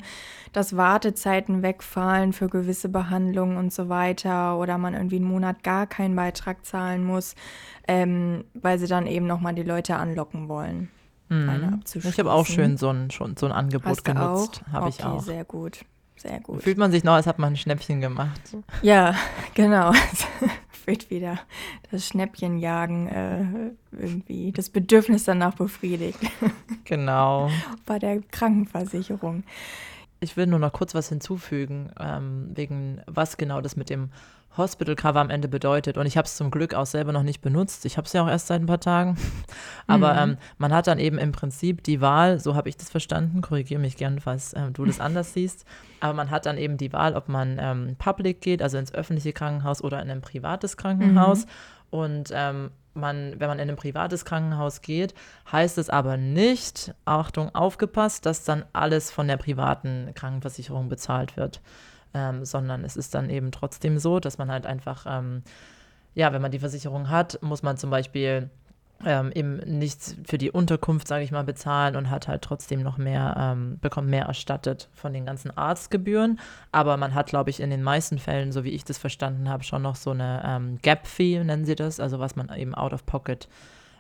[0.54, 5.88] dass Wartezeiten wegfallen für gewisse Behandlungen und so weiter oder man irgendwie einen Monat gar
[5.88, 7.36] keinen Beitrag zahlen muss,
[7.86, 10.90] ähm, weil sie dann eben nochmal die Leute anlocken wollen.
[11.28, 11.82] Mhm.
[11.94, 14.62] Ich habe auch schön so ein, schon so ein Angebot genutzt.
[14.72, 15.22] Habe okay, ich auch.
[15.22, 15.84] Sehr gut.
[16.18, 16.64] Sehr gut.
[16.64, 18.42] Fühlt man sich noch, als hat man ein Schnäppchen gemacht.
[18.82, 19.16] Ja,
[19.54, 19.94] genau.
[20.86, 21.40] wird wieder
[21.92, 23.46] das Schnäppchenjagen äh,
[23.92, 26.20] irgendwie, das Bedürfnis danach befriedigt.
[26.88, 27.50] Genau.
[27.88, 29.44] Bei der Krankenversicherung.
[30.20, 34.10] Ich will nur noch kurz was hinzufügen, ähm, wegen was genau das mit dem
[34.58, 35.98] Hospital Cover am Ende bedeutet.
[35.98, 37.86] Und ich habe es zum Glück auch selber noch nicht benutzt.
[37.86, 39.18] Ich habe es ja auch erst seit ein paar Tagen.
[39.88, 40.32] Aber mhm.
[40.32, 43.82] ähm, man hat dann eben im Prinzip die Wahl, so habe ich das verstanden, korrigiere
[43.82, 45.66] mich gern, falls ähm, du das anders siehst.
[46.00, 49.34] Aber man hat dann eben die Wahl, ob man ähm, public geht, also ins öffentliche
[49.34, 51.46] Krankenhaus oder in ein privates Krankenhaus.
[51.46, 51.50] Mhm.
[51.90, 55.14] Und ähm, man, wenn man in ein privates Krankenhaus geht,
[55.52, 61.62] heißt es aber nicht, Achtung, aufgepasst, dass dann alles von der privaten Krankenversicherung bezahlt wird,
[62.14, 65.44] ähm, sondern es ist dann eben trotzdem so, dass man halt einfach, ähm,
[66.14, 68.50] ja, wenn man die Versicherung hat, muss man zum Beispiel
[69.04, 72.98] ähm, eben nichts für die Unterkunft, sage ich mal, bezahlen und hat halt trotzdem noch
[72.98, 76.40] mehr, ähm, bekommt mehr erstattet von den ganzen Arztgebühren.
[76.72, 79.64] Aber man hat, glaube ich, in den meisten Fällen, so wie ich das verstanden habe,
[79.64, 83.06] schon noch so eine ähm, Gap-Fee, nennen sie das, also was man eben out of
[83.06, 83.50] pocket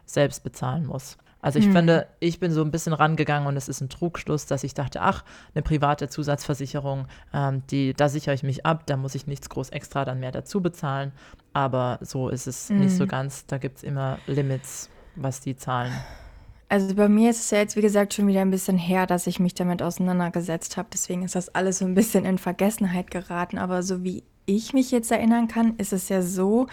[0.06, 1.18] selbst bezahlen muss.
[1.46, 1.74] Also ich hm.
[1.74, 5.02] finde, ich bin so ein bisschen rangegangen und es ist ein Trugschluss, dass ich dachte,
[5.02, 5.24] ach,
[5.54, 9.70] eine private Zusatzversicherung, ähm, die, da sichere ich mich ab, da muss ich nichts groß
[9.70, 11.12] extra dann mehr dazu bezahlen.
[11.54, 12.80] Aber so ist es hm.
[12.80, 13.46] nicht so ganz.
[13.46, 15.94] Da gibt es immer Limits, was die zahlen.
[16.68, 19.28] Also bei mir ist es ja jetzt, wie gesagt, schon wieder ein bisschen her, dass
[19.28, 20.88] ich mich damit auseinandergesetzt habe.
[20.92, 23.60] Deswegen ist das alles so ein bisschen in Vergessenheit geraten.
[23.60, 26.66] Aber so wie ich mich jetzt erinnern kann, ist es ja so,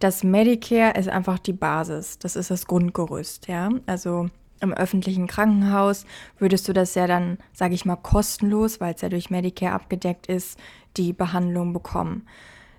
[0.00, 2.18] das Medicare ist einfach die Basis.
[2.18, 3.70] Das ist das Grundgerüst, ja.
[3.86, 4.28] Also
[4.60, 6.04] im öffentlichen Krankenhaus
[6.38, 10.26] würdest du das ja dann, sage ich mal, kostenlos, weil es ja durch Medicare abgedeckt
[10.26, 10.58] ist,
[10.96, 12.26] die Behandlung bekommen.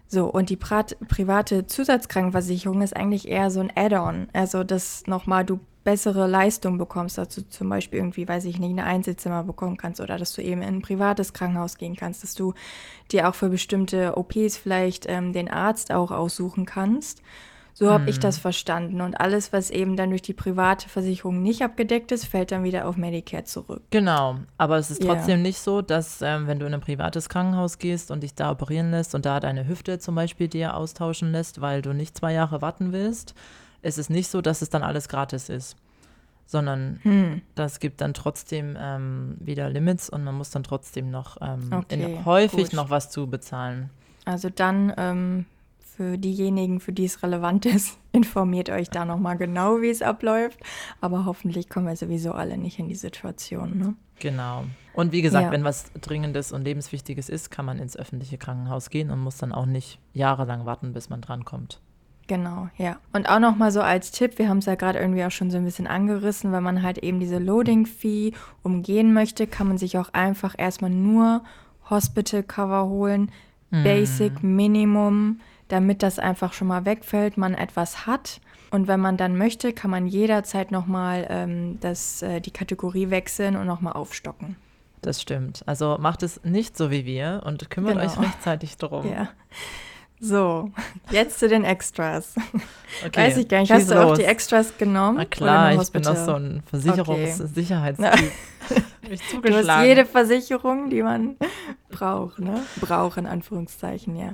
[0.07, 4.27] So, und die private Zusatzkrankenversicherung ist eigentlich eher so ein Add-on.
[4.33, 8.71] Also, dass nochmal du bessere Leistung bekommst, dass du zum Beispiel irgendwie, weiß ich nicht,
[8.71, 12.35] eine Einzelzimmer bekommen kannst oder dass du eben in ein privates Krankenhaus gehen kannst, dass
[12.35, 12.53] du
[13.11, 17.21] dir auch für bestimmte OPs vielleicht ähm, den Arzt auch aussuchen kannst.
[17.73, 18.09] So habe hm.
[18.09, 19.01] ich das verstanden.
[19.01, 22.87] Und alles, was eben dann durch die private Versicherung nicht abgedeckt ist, fällt dann wieder
[22.87, 23.81] auf Medicare zurück.
[23.91, 25.43] Genau, aber es ist trotzdem yeah.
[25.43, 28.91] nicht so, dass ähm, wenn du in ein privates Krankenhaus gehst und dich da operieren
[28.91, 32.61] lässt und da deine Hüfte zum Beispiel dir austauschen lässt, weil du nicht zwei Jahre
[32.61, 33.35] warten willst,
[33.81, 35.75] ist es nicht so, dass es dann alles gratis ist,
[36.45, 37.41] sondern hm.
[37.55, 42.15] das gibt dann trotzdem ähm, wieder Limits und man muss dann trotzdem noch ähm, okay,
[42.15, 42.73] in, häufig gut.
[42.73, 43.89] noch was zu bezahlen.
[44.25, 45.45] Also dann ähm,
[45.79, 50.59] für diejenigen, für die es relevant ist, informiert euch da nochmal genau, wie es abläuft.
[50.99, 53.77] Aber hoffentlich kommen wir sowieso alle nicht in die Situation.
[53.77, 53.95] Ne?
[54.19, 54.65] Genau.
[54.93, 55.51] Und wie gesagt, ja.
[55.51, 59.51] wenn was Dringendes und Lebenswichtiges ist, kann man ins öffentliche Krankenhaus gehen und muss dann
[59.51, 61.79] auch nicht jahrelang warten, bis man drankommt.
[62.31, 62.95] Genau, ja.
[63.11, 65.57] Und auch nochmal so als Tipp, wir haben es ja gerade irgendwie auch schon so
[65.57, 68.31] ein bisschen angerissen, wenn man halt eben diese Loading-Fee
[68.63, 71.43] umgehen möchte, kann man sich auch einfach erstmal nur
[71.89, 73.33] Hospital-Cover holen,
[73.69, 73.83] mhm.
[73.83, 78.39] Basic, Minimum, damit das einfach schon mal wegfällt, man etwas hat.
[78.71, 83.67] Und wenn man dann möchte, kann man jederzeit nochmal ähm, äh, die Kategorie wechseln und
[83.67, 84.55] nochmal aufstocken.
[85.01, 85.63] Das stimmt.
[85.65, 88.05] Also macht es nicht so wie wir und kümmert genau.
[88.05, 89.05] euch rechtzeitig drum.
[89.11, 89.27] Ja.
[90.23, 90.69] So,
[91.09, 92.35] jetzt zu den Extras.
[93.05, 95.17] Okay, Weiß ich gar nicht, hast du auch die Extras genommen?
[95.17, 98.31] Na klar, ich bin doch so ein Versicherungssicherheitstyp.
[98.69, 99.19] Okay.
[99.43, 101.37] du hast jede Versicherung, die man
[101.89, 102.61] braucht, ne?
[102.81, 104.31] Braucht in Anführungszeichen, ja.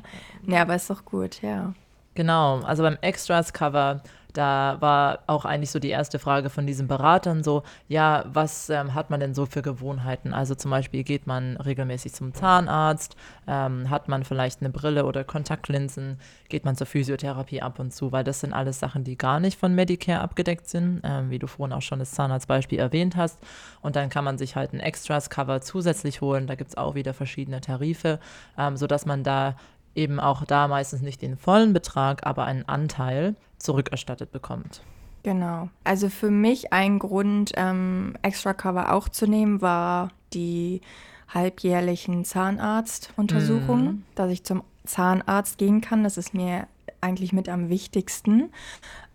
[0.48, 1.76] Ja, aber ist doch gut, ja.
[2.16, 4.02] Genau, also beim Extras-Cover
[4.38, 8.94] da war auch eigentlich so die erste Frage von diesen Beratern so, ja, was ähm,
[8.94, 10.34] hat man denn so für Gewohnheiten?
[10.34, 13.16] Also zum Beispiel geht man regelmäßig zum Zahnarzt,
[13.48, 16.20] ähm, hat man vielleicht eine Brille oder Kontaktlinsen,
[16.50, 19.60] geht man zur Physiotherapie ab und zu, weil das sind alles Sachen, die gar nicht
[19.60, 23.40] von Medicare abgedeckt sind, ähm, wie du vorhin auch schon das Zahnarztbeispiel erwähnt hast.
[23.82, 27.14] Und dann kann man sich halt ein Extras-Cover zusätzlich holen, da gibt es auch wieder
[27.14, 28.20] verschiedene Tarife,
[28.58, 29.56] ähm, sodass man da
[29.98, 34.82] eben auch da meistens nicht den vollen Betrag, aber einen Anteil zurückerstattet bekommt.
[35.24, 35.70] Genau.
[35.84, 40.82] Also für mich ein Grund, ähm, Extra Cover auch zu nehmen, war die
[41.28, 44.04] halbjährlichen Zahnarztuntersuchungen, mm.
[44.16, 46.04] dass ich zum Zahnarzt gehen kann.
[46.04, 46.68] Das ist mir
[47.02, 48.52] eigentlich mit am wichtigsten.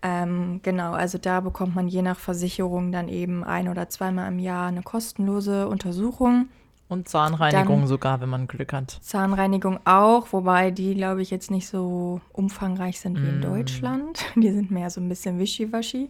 [0.01, 4.39] Ähm, genau, also da bekommt man je nach Versicherung dann eben ein oder zweimal im
[4.39, 6.47] Jahr eine kostenlose Untersuchung.
[6.93, 8.99] Und Zahnreinigung Dann sogar, wenn man Glück hat.
[9.01, 13.41] Zahnreinigung auch, wobei die, glaube ich, jetzt nicht so umfangreich sind wie in mm.
[13.41, 14.25] Deutschland.
[14.35, 16.09] Die sind mehr so ein bisschen wischiwaschi.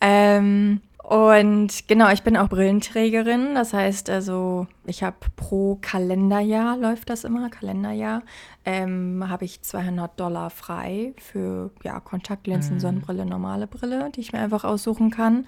[0.00, 3.54] ähm, und genau, ich bin auch Brillenträgerin.
[3.54, 8.22] Das heißt also, ich habe pro Kalenderjahr, läuft das immer, Kalenderjahr,
[8.64, 12.80] ähm, habe ich 200 Dollar frei für ja, Kontaktlinsen, mm.
[12.80, 15.46] Sonnenbrille, normale Brille, die ich mir einfach aussuchen kann.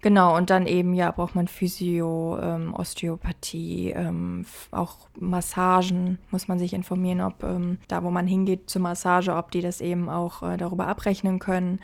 [0.00, 6.60] Genau, und dann eben, ja, braucht man Physio, ähm, Osteopathie, ähm, auch Massagen, muss man
[6.60, 10.42] sich informieren, ob ähm, da, wo man hingeht zur Massage, ob die das eben auch
[10.42, 11.80] äh, darüber abrechnen können.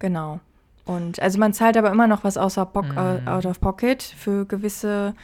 [0.00, 0.40] Genau.
[0.84, 3.28] Und also man zahlt aber immer noch was außer po mm.
[3.28, 5.14] out of pocket für gewisse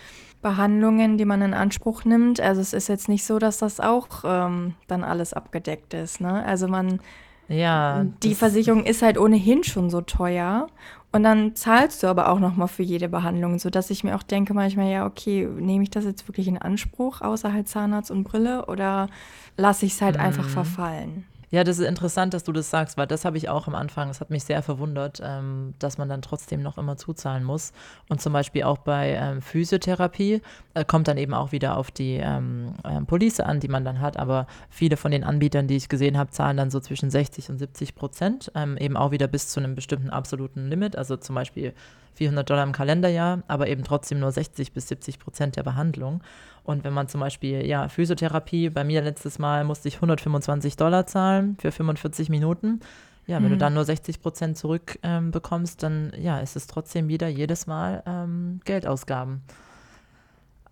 [0.42, 2.38] Behandlungen, die man in Anspruch nimmt.
[2.38, 6.20] Also es ist jetzt nicht so, dass das auch ähm, dann alles abgedeckt ist.
[6.20, 6.44] Ne?
[6.44, 7.00] Also man
[7.48, 10.68] ja, die Versicherung ist halt ohnehin schon so teuer
[11.14, 14.24] und dann zahlst du aber auch noch mal für jede Behandlung, sodass ich mir auch
[14.24, 18.24] denke manchmal, ja, okay, nehme ich das jetzt wirklich in Anspruch, außer halt Zahnarzt und
[18.24, 19.08] Brille, oder
[19.56, 20.22] lasse ich es halt mhm.
[20.22, 21.24] einfach verfallen?
[21.54, 24.08] Ja, das ist interessant, dass du das sagst, weil das habe ich auch am Anfang,
[24.08, 27.72] das hat mich sehr verwundert, ähm, dass man dann trotzdem noch immer zuzahlen muss.
[28.08, 30.42] Und zum Beispiel auch bei ähm, Physiotherapie
[30.74, 34.00] äh, kommt dann eben auch wieder auf die ähm, äh, Police an, die man dann
[34.00, 34.16] hat.
[34.16, 37.58] Aber viele von den Anbietern, die ich gesehen habe, zahlen dann so zwischen 60 und
[37.58, 40.96] 70 Prozent, ähm, eben auch wieder bis zu einem bestimmten absoluten Limit.
[40.96, 41.72] Also zum Beispiel
[42.14, 46.20] 400 Dollar im Kalenderjahr, aber eben trotzdem nur 60 bis 70 Prozent der Behandlung.
[46.64, 51.06] Und wenn man zum Beispiel, ja, Physiotherapie, bei mir letztes Mal musste ich 125 Dollar
[51.06, 52.80] zahlen für 45 Minuten.
[53.26, 53.50] Ja, wenn mhm.
[53.50, 58.02] du dann nur 60 Prozent zurückbekommst, ähm, dann ja, ist es trotzdem wieder jedes Mal
[58.06, 59.42] ähm, Geldausgaben.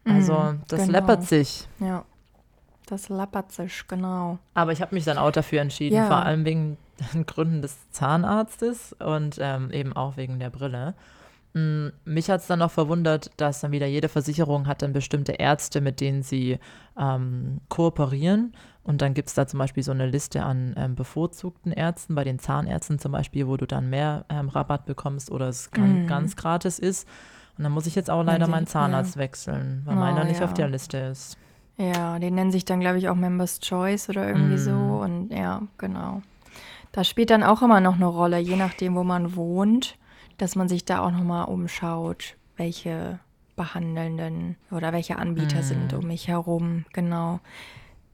[0.04, 0.92] Also mhm, das genau.
[0.92, 1.68] läppert sich.
[1.78, 2.04] Ja,
[2.86, 4.38] das läppert sich, genau.
[4.54, 6.06] Aber ich habe mich dann auch dafür entschieden, ja.
[6.06, 6.76] vor allem wegen
[7.14, 10.94] den Gründen des Zahnarztes und ähm, eben auch wegen der Brille.
[11.54, 15.32] Mm, mich hat es dann noch verwundert, dass dann wieder jede Versicherung hat dann bestimmte
[15.32, 16.58] Ärzte, mit denen sie
[16.98, 18.54] ähm, kooperieren.
[18.84, 22.24] Und dann gibt es da zum Beispiel so eine Liste an ähm, bevorzugten Ärzten, bei
[22.24, 26.06] den Zahnärzten zum Beispiel, wo du dann mehr ähm, Rabatt bekommst oder es mm.
[26.06, 27.06] ganz gratis ist.
[27.58, 29.20] Und dann muss ich jetzt auch leider meinen Zahnarzt ja.
[29.20, 30.46] wechseln, weil oh, meiner nicht ja.
[30.46, 31.36] auf der Liste ist.
[31.76, 34.58] Ja, die nennen sich dann, glaube ich, auch Members Choice oder irgendwie mm.
[34.58, 34.72] so.
[34.72, 36.22] Und ja, genau.
[36.92, 39.96] Das spielt dann auch immer noch eine Rolle, je nachdem, wo man wohnt
[40.38, 43.18] dass man sich da auch nochmal umschaut, welche
[43.56, 45.62] behandelnden oder welche Anbieter mhm.
[45.62, 46.84] sind um mich herum.
[46.92, 47.40] Genau.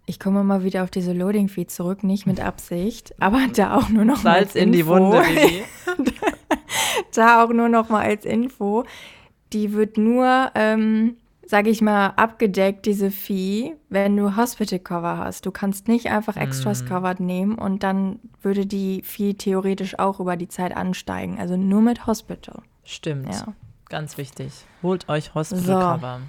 [0.06, 3.88] Ich komme mal wieder auf diese Loading Feed zurück, nicht mit Absicht, aber da auch
[3.90, 5.22] nur noch Salz in die Wunde.
[7.14, 8.84] da auch nur noch mal als Info.
[9.52, 11.16] Die wird nur ähm,
[11.48, 15.46] sage ich mal, abgedeckt, diese Fee, wenn du Hospital Cover hast.
[15.46, 16.86] Du kannst nicht einfach Extras mm.
[16.86, 21.38] Covered nehmen und dann würde die Fee theoretisch auch über die Zeit ansteigen.
[21.40, 22.60] Also nur mit Hospital.
[22.84, 23.32] Stimmt.
[23.32, 23.54] Ja.
[23.88, 24.52] Ganz wichtig.
[24.82, 25.72] Holt euch Hospital so.
[25.72, 26.20] Cover.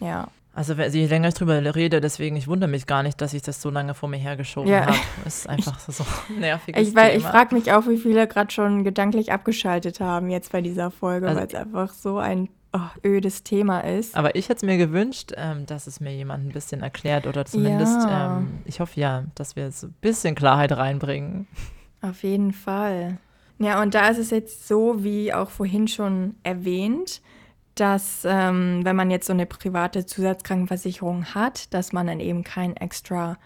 [0.00, 0.28] Ja.
[0.54, 3.60] Also je länger ich drüber rede, deswegen, ich wundere mich gar nicht, dass ich das
[3.60, 4.86] so lange vor mir hergeschoben ja.
[4.86, 4.96] habe.
[5.26, 7.18] Ist einfach so ein nerviges ich, weil, Thema.
[7.18, 11.28] Ich frage mich auch, wie viele gerade schon gedanklich abgeschaltet haben jetzt bei dieser Folge,
[11.28, 14.16] also, weil es einfach so ein oh, ödes Thema ist.
[14.16, 17.44] Aber ich hätte es mir gewünscht, ähm, dass es mir jemand ein bisschen erklärt oder
[17.44, 18.38] zumindest, ja.
[18.38, 21.46] ähm, ich hoffe ja, dass wir so ein bisschen Klarheit reinbringen.
[22.00, 23.18] Auf jeden Fall.
[23.58, 27.20] Ja, und da ist es jetzt so, wie auch vorhin schon erwähnt,
[27.74, 32.76] dass ähm, wenn man jetzt so eine private Zusatzkrankenversicherung hat, dass man dann eben kein
[32.76, 33.36] extra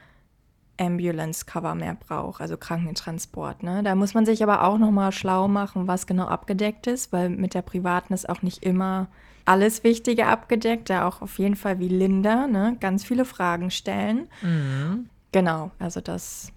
[0.78, 3.62] Ambulance-Cover mehr braucht, also Krankentransport.
[3.62, 3.82] Ne?
[3.82, 7.54] Da muss man sich aber auch nochmal schlau machen, was genau abgedeckt ist, weil mit
[7.54, 9.08] der privaten ist auch nicht immer
[9.44, 14.28] alles Wichtige abgedeckt, da auch auf jeden Fall wie Linda ne, ganz viele Fragen stellen.
[14.40, 15.08] Mhm.
[15.32, 16.52] Genau, also das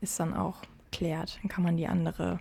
[0.00, 0.62] ist dann auch
[0.92, 1.38] klärt.
[1.42, 2.40] Dann kann man die andere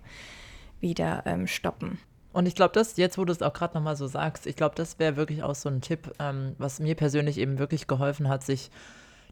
[0.80, 2.00] wieder ähm, stoppen.
[2.32, 4.76] Und ich glaube, das, jetzt wo du es auch gerade nochmal so sagst, ich glaube,
[4.76, 8.44] das wäre wirklich auch so ein Tipp, ähm, was mir persönlich eben wirklich geholfen hat,
[8.44, 8.70] sich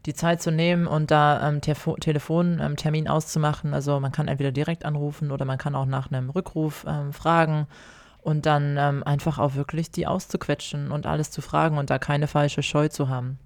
[0.06, 3.74] die Zeit zu nehmen und da ähm, Telefontermin ähm, auszumachen.
[3.74, 7.66] Also man kann entweder direkt anrufen oder man kann auch nach einem Rückruf ähm, fragen
[8.22, 12.26] und dann ähm, einfach auch wirklich die auszuquetschen und alles zu fragen und da keine
[12.26, 13.38] falsche Scheu zu haben.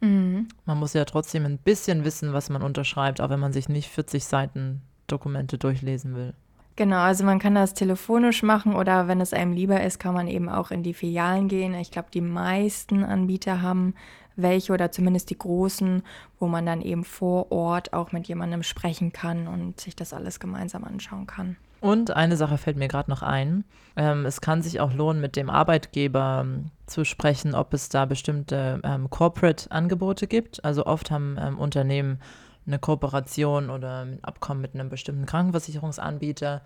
[0.00, 0.48] Mhm.
[0.64, 3.90] Man muss ja trotzdem ein bisschen wissen, was man unterschreibt, auch wenn man sich nicht
[3.90, 6.34] 40 Seiten Dokumente durchlesen will.
[6.76, 10.28] Genau, also man kann das telefonisch machen oder wenn es einem lieber ist, kann man
[10.28, 11.74] eben auch in die Filialen gehen.
[11.74, 13.94] Ich glaube, die meisten Anbieter haben
[14.42, 16.02] welche oder zumindest die großen,
[16.38, 20.40] wo man dann eben vor Ort auch mit jemandem sprechen kann und sich das alles
[20.40, 21.56] gemeinsam anschauen kann.
[21.80, 23.64] Und eine Sache fällt mir gerade noch ein.
[23.96, 28.04] Ähm, es kann sich auch lohnen, mit dem Arbeitgeber ähm, zu sprechen, ob es da
[28.04, 30.62] bestimmte ähm, Corporate-Angebote gibt.
[30.64, 32.20] Also oft haben ähm, Unternehmen
[32.66, 36.60] eine Kooperation oder ein Abkommen mit einem bestimmten Krankenversicherungsanbieter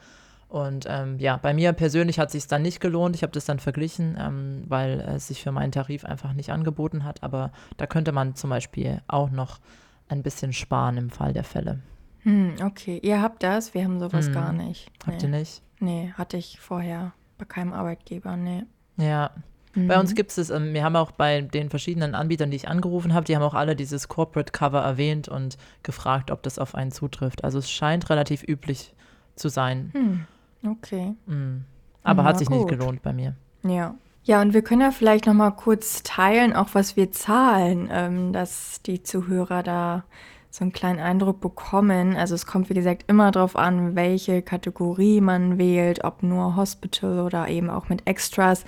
[0.54, 3.16] und ähm, ja, bei mir persönlich hat es sich dann nicht gelohnt.
[3.16, 7.02] Ich habe das dann verglichen, ähm, weil es sich für meinen Tarif einfach nicht angeboten
[7.02, 7.24] hat.
[7.24, 9.58] Aber da könnte man zum Beispiel auch noch
[10.06, 11.80] ein bisschen sparen im Fall der Fälle.
[12.20, 14.32] Hm, okay, ihr habt das, wir haben sowas hm.
[14.32, 14.92] gar nicht.
[14.92, 15.12] Nee.
[15.12, 15.62] Habt ihr nicht?
[15.80, 18.62] Nee, hatte ich vorher bei keinem Arbeitgeber, nee.
[18.96, 19.32] Ja.
[19.74, 19.88] Mhm.
[19.88, 23.12] Bei uns gibt es, ähm, wir haben auch bei den verschiedenen Anbietern, die ich angerufen
[23.12, 26.92] habe, die haben auch alle dieses Corporate Cover erwähnt und gefragt, ob das auf einen
[26.92, 27.42] zutrifft.
[27.42, 28.94] Also es scheint relativ üblich
[29.34, 29.90] zu sein.
[29.94, 30.26] Hm.
[30.66, 31.14] Okay.
[31.26, 31.64] Mhm.
[32.02, 32.58] Aber Na, hat sich gut.
[32.58, 33.34] nicht gelohnt bei mir.
[33.62, 33.94] Ja.
[34.26, 38.32] Ja, und wir können ja vielleicht noch mal kurz teilen, auch was wir zahlen, ähm,
[38.32, 40.04] dass die Zuhörer da
[40.50, 42.16] so einen kleinen Eindruck bekommen.
[42.16, 47.20] Also es kommt, wie gesagt, immer darauf an, welche Kategorie man wählt, ob nur Hospital
[47.20, 48.64] oder eben auch mit Extras.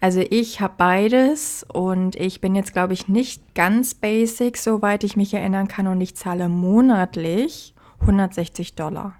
[0.00, 5.16] Also ich habe beides und ich bin jetzt, glaube ich, nicht ganz basic, soweit ich
[5.16, 9.14] mich erinnern kann, und ich zahle monatlich 160 Dollar.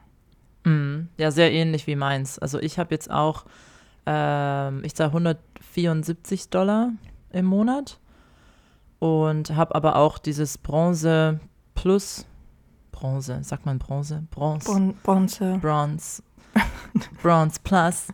[0.64, 2.38] Mm, ja, sehr ähnlich wie meins.
[2.38, 3.44] Also ich habe jetzt auch,
[4.06, 6.90] ähm, ich zahle 174 Dollar
[7.30, 7.98] im Monat
[8.98, 11.40] und habe aber auch dieses Bronze
[11.74, 12.26] Plus
[12.92, 14.22] Bronze, sagt man Bronze?
[14.30, 14.66] Bronze.
[14.70, 15.58] Bon Bronze.
[15.60, 16.22] Bronze.
[17.20, 18.06] Bronze Plus.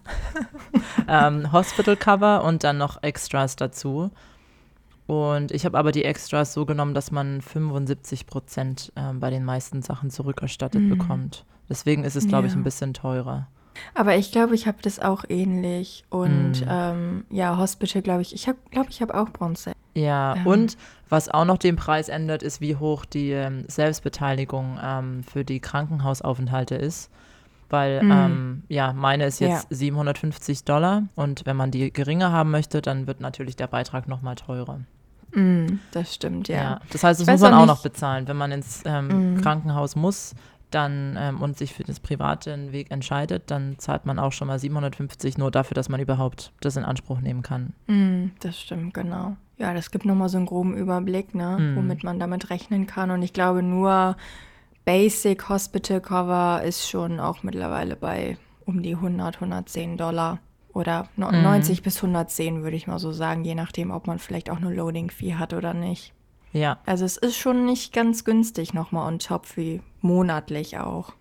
[1.08, 4.10] ähm, Hospital Cover und dann noch Extras dazu.
[5.06, 9.44] Und ich habe aber die Extras so genommen, dass man 75 Prozent äh, bei den
[9.44, 10.88] meisten Sachen zurückerstattet Mhm.
[10.88, 11.44] bekommt.
[11.70, 12.58] Deswegen ist es, glaube ich, Ja.
[12.58, 13.46] ein bisschen teurer.
[13.94, 16.04] Aber ich glaube, ich habe das auch ähnlich.
[16.10, 16.68] Und Mm.
[16.68, 18.34] ähm, ja, Hospital, glaube ich.
[18.34, 19.72] Ich habe, glaube ich, habe auch Bronze.
[19.94, 20.46] Ja, Ähm.
[20.46, 20.76] und
[21.08, 25.60] was auch noch den Preis ändert, ist, wie hoch die ähm, Selbstbeteiligung ähm, für die
[25.60, 27.10] Krankenhausaufenthalte ist.
[27.70, 28.10] Weil, Mm.
[28.10, 29.76] ähm, ja, meine ist jetzt Ja.
[29.76, 34.34] 750 Dollar und wenn man die geringer haben möchte, dann wird natürlich der Beitrag nochmal
[34.34, 34.80] teurer.
[35.32, 36.80] Mm, das stimmt, ja.
[36.90, 38.26] Das heißt, das Ich muss man auch auch noch nicht- bezahlen.
[38.26, 39.40] Wenn man ins ähm, Mm.
[39.40, 40.34] Krankenhaus muss
[40.70, 44.58] dann ähm, und sich für das private Weg entscheidet, dann zahlt man auch schon mal
[44.58, 47.72] 750 nur dafür, dass man überhaupt das in Anspruch nehmen kann.
[47.86, 49.36] Mm, das stimmt, genau.
[49.58, 51.76] Ja, das gibt nochmal so einen groben Überblick, ne, Mm.
[51.76, 53.10] womit man damit rechnen kann.
[53.10, 54.16] Und ich glaube, nur
[54.84, 60.38] Basic Hospital Cover ist schon auch mittlerweile bei um die 100, 110 Dollar.
[60.72, 61.42] Oder no- Mm.
[61.42, 64.72] 90 bis 110, würde ich mal so sagen, je nachdem, ob man vielleicht auch eine
[64.72, 66.12] Loading-Fee hat oder nicht.
[66.52, 71.12] Ja, Also es ist schon nicht ganz günstig nochmal on top, wie monatlich auch.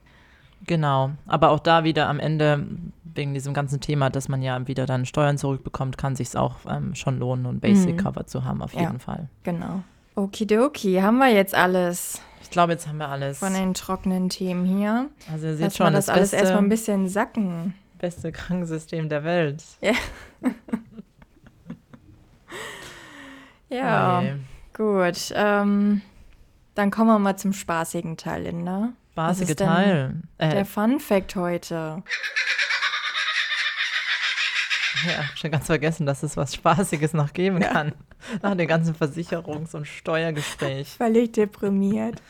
[0.66, 2.66] Genau, aber auch da wieder am Ende,
[3.04, 6.96] wegen diesem ganzen Thema, dass man ja wieder dann Steuern zurückbekommt, kann sich auch ähm,
[6.96, 7.98] schon lohnen, ein Basic Mhm.
[7.98, 8.82] Cover zu haben, auf Ja.
[8.82, 9.30] jeden Fall.
[9.44, 9.84] Genau.
[10.16, 13.40] Okidoki, haben wir jetzt alles Ich glaube, jetzt haben wir alles.
[13.40, 15.10] von den trockenen Themen hier.
[15.32, 17.74] Also ihr seht Lass schon, das, das alles beste, erstmal ein bisschen sacken.
[18.00, 19.64] beste Krankensystem der Welt.
[19.82, 19.94] Ja,
[24.20, 24.34] Oh je.
[24.80, 25.32] Gut.
[25.36, 26.02] Ähm,
[26.74, 28.94] dann kommen wir mal zum spaßigen Teil, Linda.
[29.12, 30.16] Spaßige Teil.
[30.38, 32.02] Äh, Der Fun Fact heute.
[35.06, 37.94] ja, schon ganz vergessen, dass es was Spaßiges noch geben kann.
[38.42, 40.88] Nach dem ganzen Versicherungs- und Steuergespräch.
[40.98, 42.22] Völlig deprimiert.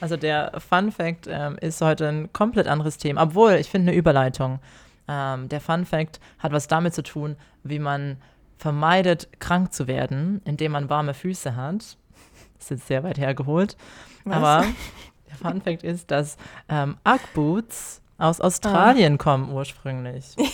[0.00, 3.98] Also der Fun Fact ähm, ist heute ein komplett anderes Thema, obwohl ich finde eine
[3.98, 4.60] Überleitung.
[5.08, 8.16] Ähm, der Fun Fact hat was damit zu tun, wie man
[8.60, 11.96] vermeidet, krank zu werden, indem man warme Füße hat.
[12.56, 13.76] Das ist jetzt sehr weit hergeholt.
[14.24, 14.36] Was?
[14.36, 14.66] Aber
[15.28, 16.36] der Fun Fact ist, dass
[16.68, 20.36] ähm, Ugg-Boots aus Australien kommen ursprünglich.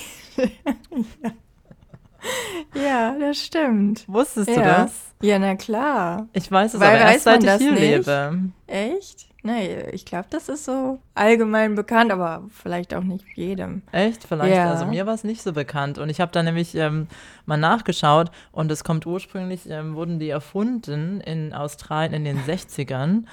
[2.73, 4.03] Ja, das stimmt.
[4.07, 4.83] Wusstest du Ja.
[4.83, 4.91] das?
[5.21, 6.27] Ja, na klar.
[6.33, 7.79] Ich weiß es Weil aber erst seit ich hier nicht?
[7.79, 8.39] lebe.
[8.65, 9.27] Echt?
[9.47, 13.81] Nee, ich glaube, das ist so allgemein bekannt, aber vielleicht auch nicht jedem.
[13.93, 14.25] Echt?
[14.25, 14.53] Vielleicht.
[14.53, 14.69] Ja.
[14.69, 15.99] Also mir war es nicht so bekannt.
[15.99, 17.07] Und ich habe da nämlich ähm,
[17.45, 23.23] mal nachgeschaut und es kommt ursprünglich, ähm, wurden die erfunden in Australien in den 60ern.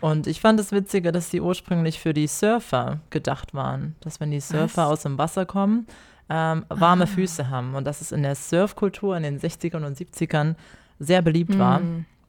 [0.00, 3.94] Und ich fand es witziger, dass die ursprünglich für die Surfer gedacht waren.
[4.00, 4.90] Dass wenn die Surfer Was?
[4.90, 5.86] aus dem Wasser kommen,
[6.28, 7.76] ähm, warme Füße haben.
[7.76, 10.56] Und dass es in der Surfkultur in den 60ern und 70ern
[10.98, 11.80] sehr beliebt war.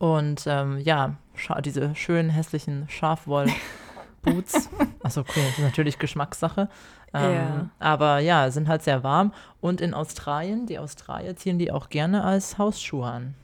[0.01, 1.17] Und ähm, ja,
[1.63, 4.67] diese schönen hässlichen Schafwoll-Boots.
[5.03, 6.69] Achso, okay, das ist natürlich Geschmackssache.
[7.13, 7.69] Ähm, Ja.
[7.77, 9.31] Aber ja, sind halt sehr warm.
[9.59, 13.35] Und in Australien, die Australier ziehen die auch gerne als Hausschuhe an.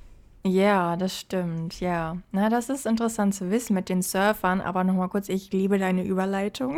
[0.47, 2.15] Ja, das stimmt, ja.
[2.31, 6.03] Na, das ist interessant zu wissen mit den Surfern, aber nochmal kurz, ich liebe deine
[6.05, 6.77] Überleitung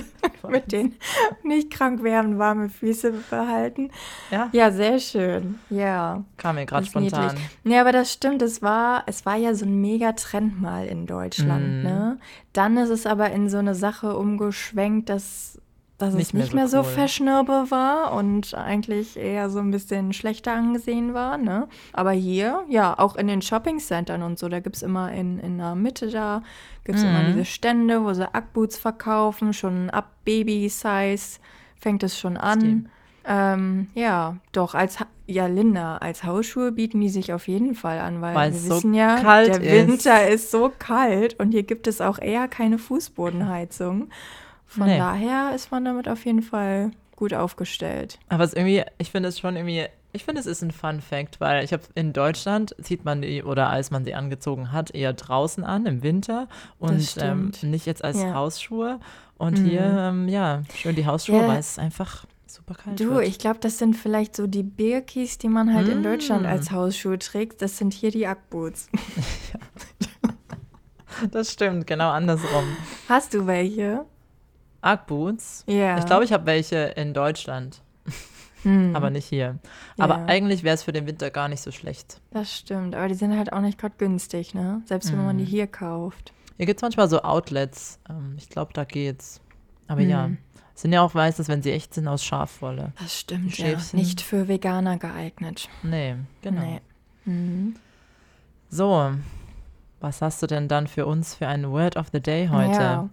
[0.48, 0.94] mit den
[1.42, 3.90] nicht krank werden, warme Füße behalten.
[4.30, 6.24] Ja, Ja, sehr schön, ja.
[6.38, 7.12] kam mir gerade ist niedlich.
[7.20, 7.36] spontan.
[7.64, 11.06] Nee, aber das stimmt, es war, es war ja so ein mega Trend mal in
[11.06, 11.82] Deutschland, Mhm.
[11.82, 12.18] ne?
[12.52, 15.60] Dann ist es aber in so eine Sache umgeschwenkt, dass,
[16.00, 16.84] dass Nicht es mehr nicht so mehr so cool.
[16.84, 21.68] fashionable war und eigentlich eher so ein bisschen schlechter angesehen war, ne?
[21.92, 25.58] Aber hier, ja, auch in den Shoppingcentern und so, da gibt es immer in, in
[25.58, 26.42] der Mitte da,
[26.84, 27.26] gibt es immer Mhm.
[27.32, 31.38] diese Stände, wo sie Ackboots verkaufen, schon ab Baby-Size
[31.78, 32.88] fängt es schon an.
[33.26, 34.96] Ähm, ja, doch, als,
[35.26, 38.76] ja, Linda, als Hausschuhe bieten die sich auf jeden Fall an, weil Weil wir so
[38.76, 39.88] wissen ja, kalt der ist.
[39.88, 44.08] Winter ist so kalt und hier gibt es auch eher keine Fußbodenheizung.
[44.70, 44.98] Von Nee.
[44.98, 48.18] daher ist man damit auf jeden Fall gut aufgestellt.
[48.28, 51.00] Aber es ist irgendwie, ich finde es schon irgendwie, ich finde es ist ein Fun
[51.00, 54.94] Fact, weil ich habe in Deutschland zieht man die oder als man sie angezogen hat,
[54.94, 56.46] eher draußen an im Winter
[56.78, 58.34] und ähm, nicht jetzt als Ja.
[58.34, 59.00] Hausschuhe.
[59.38, 59.64] Und Mhm.
[59.64, 61.48] hier, ähm, ja, schön die Hausschuhe, Ja.
[61.48, 63.26] weil es einfach super kalt Du, wird.
[63.26, 66.04] ich glaube, das sind vielleicht so die Birkis, die man halt in Mm.
[66.04, 67.60] Deutschland als Hausschuhe trägt.
[67.62, 68.88] Das sind hier die Ackboots.
[71.30, 72.64] das stimmt, genau andersrum.
[73.08, 74.04] Hast du welche?
[74.82, 75.64] Ugg-Boots.
[75.66, 75.98] Ja.
[75.98, 77.82] Ich glaube, ich habe welche in Deutschland,
[78.62, 79.58] Hm, aber nicht hier.
[79.98, 80.24] Aber Ja.
[80.26, 82.20] eigentlich wäre es für den Winter gar nicht so schlecht.
[82.30, 84.82] Das stimmt, aber die sind halt auch nicht gerade günstig, ne?
[84.84, 85.48] Selbst wenn man die Mhm.
[85.48, 86.32] hier kauft.
[86.58, 87.98] Hier gibt es manchmal so Outlets.
[88.10, 89.40] Ähm, ich glaube, da geht's.
[89.88, 90.36] Aber ja, Hm.
[90.74, 92.92] sind ja auch meistens, wenn sie echt sind, aus Schafwolle.
[93.00, 93.78] Das stimmt, ja.
[93.92, 95.68] Nicht für Veganer geeignet.
[95.82, 96.60] Nee, genau.
[96.60, 96.80] Nee.
[97.24, 97.76] Mhm.
[98.68, 99.10] So,
[100.00, 102.72] was hast du denn dann für uns für ein Word of the Day heute?
[102.80, 103.08] Ja.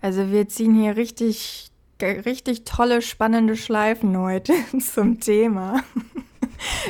[0.00, 1.70] Also wir ziehen hier richtig,
[2.00, 5.82] richtig tolle, spannende Schleifen heute zum Thema.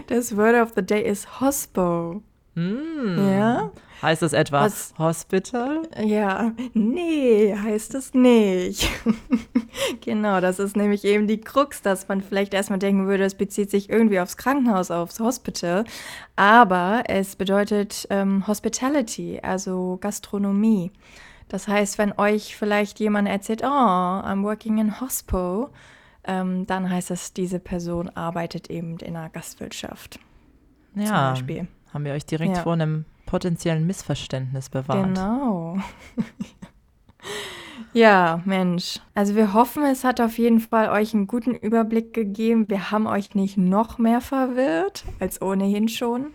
[0.06, 2.22] Das Word of the Day ist Hospo.
[2.54, 3.30] Mm.
[3.30, 3.70] Ja?
[4.00, 4.94] Heißt das etwa Was?
[4.96, 5.82] Hospital?
[6.00, 8.88] Ja, nee, heißt es nicht.
[10.00, 13.70] genau, das ist nämlich eben die Krux, dass man vielleicht erstmal denken würde, es bezieht
[13.70, 15.84] sich irgendwie aufs Krankenhaus, aufs Hospital.
[16.36, 20.92] Aber es bedeutet ähm, Hospitality, also Gastronomie.
[21.48, 25.70] Das heißt, wenn euch vielleicht jemand erzählt, oh, I'm working in Hospo,
[26.24, 30.20] ähm, dann heißt das, diese Person arbeitet eben in einer Gastwirtschaft.
[30.94, 31.68] Ja, zum Beispiel.
[31.92, 32.62] haben wir euch direkt ja.
[32.62, 35.14] vor einem potenziellen Missverständnis bewahrt.
[35.14, 35.78] Genau.
[37.92, 39.00] ja, Mensch.
[39.14, 42.68] Also wir hoffen, es hat auf jeden Fall euch einen guten Überblick gegeben.
[42.68, 46.28] Wir haben euch nicht noch mehr verwirrt als ohnehin schon.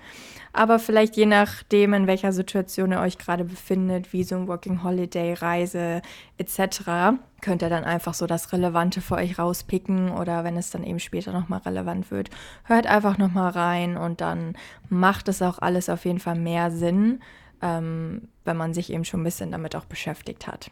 [0.55, 4.83] Aber vielleicht je nachdem, in welcher Situation ihr euch gerade befindet, wie so ein Working
[4.83, 6.03] Holiday, Reise
[6.37, 10.83] etc., könnt ihr dann einfach so das Relevante für euch rauspicken oder wenn es dann
[10.83, 12.29] eben später nochmal relevant wird,
[12.65, 14.55] hört einfach nochmal rein und dann
[14.89, 17.21] macht es auch alles auf jeden Fall mehr Sinn,
[17.63, 20.69] ähm, wenn man sich eben schon ein bisschen damit auch beschäftigt hat.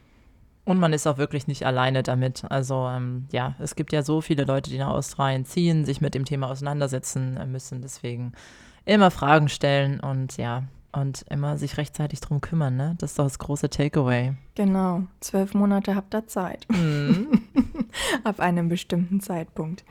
[0.64, 2.44] Und man ist auch wirklich nicht alleine damit.
[2.50, 6.14] Also ähm, ja, es gibt ja so viele Leute, die nach Australien ziehen, sich mit
[6.14, 7.82] dem Thema auseinandersetzen äh, müssen.
[7.82, 8.34] Deswegen
[8.86, 12.96] immer Fragen stellen und ja, und immer sich rechtzeitig drum kümmern, ne?
[13.00, 14.34] Das ist doch das große Takeaway.
[14.56, 15.04] Genau.
[15.20, 16.68] Zwölf Monate habt ihr Zeit.
[16.70, 17.28] Mhm.
[18.24, 19.84] Ab einem bestimmten Zeitpunkt.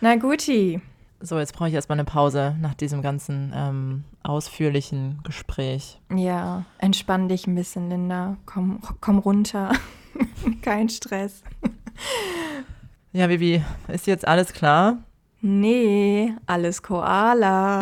[0.00, 0.80] Na guti.
[1.22, 6.00] So, jetzt brauche ich erstmal eine Pause nach diesem ganzen ähm, ausführlichen Gespräch.
[6.14, 8.38] Ja, entspann dich ein bisschen, Linda.
[8.46, 9.72] Komm, komm runter.
[10.62, 11.42] Kein Stress.
[13.12, 14.98] Ja, Vivi, ist jetzt alles klar?
[15.42, 17.80] Nee, alles Koala.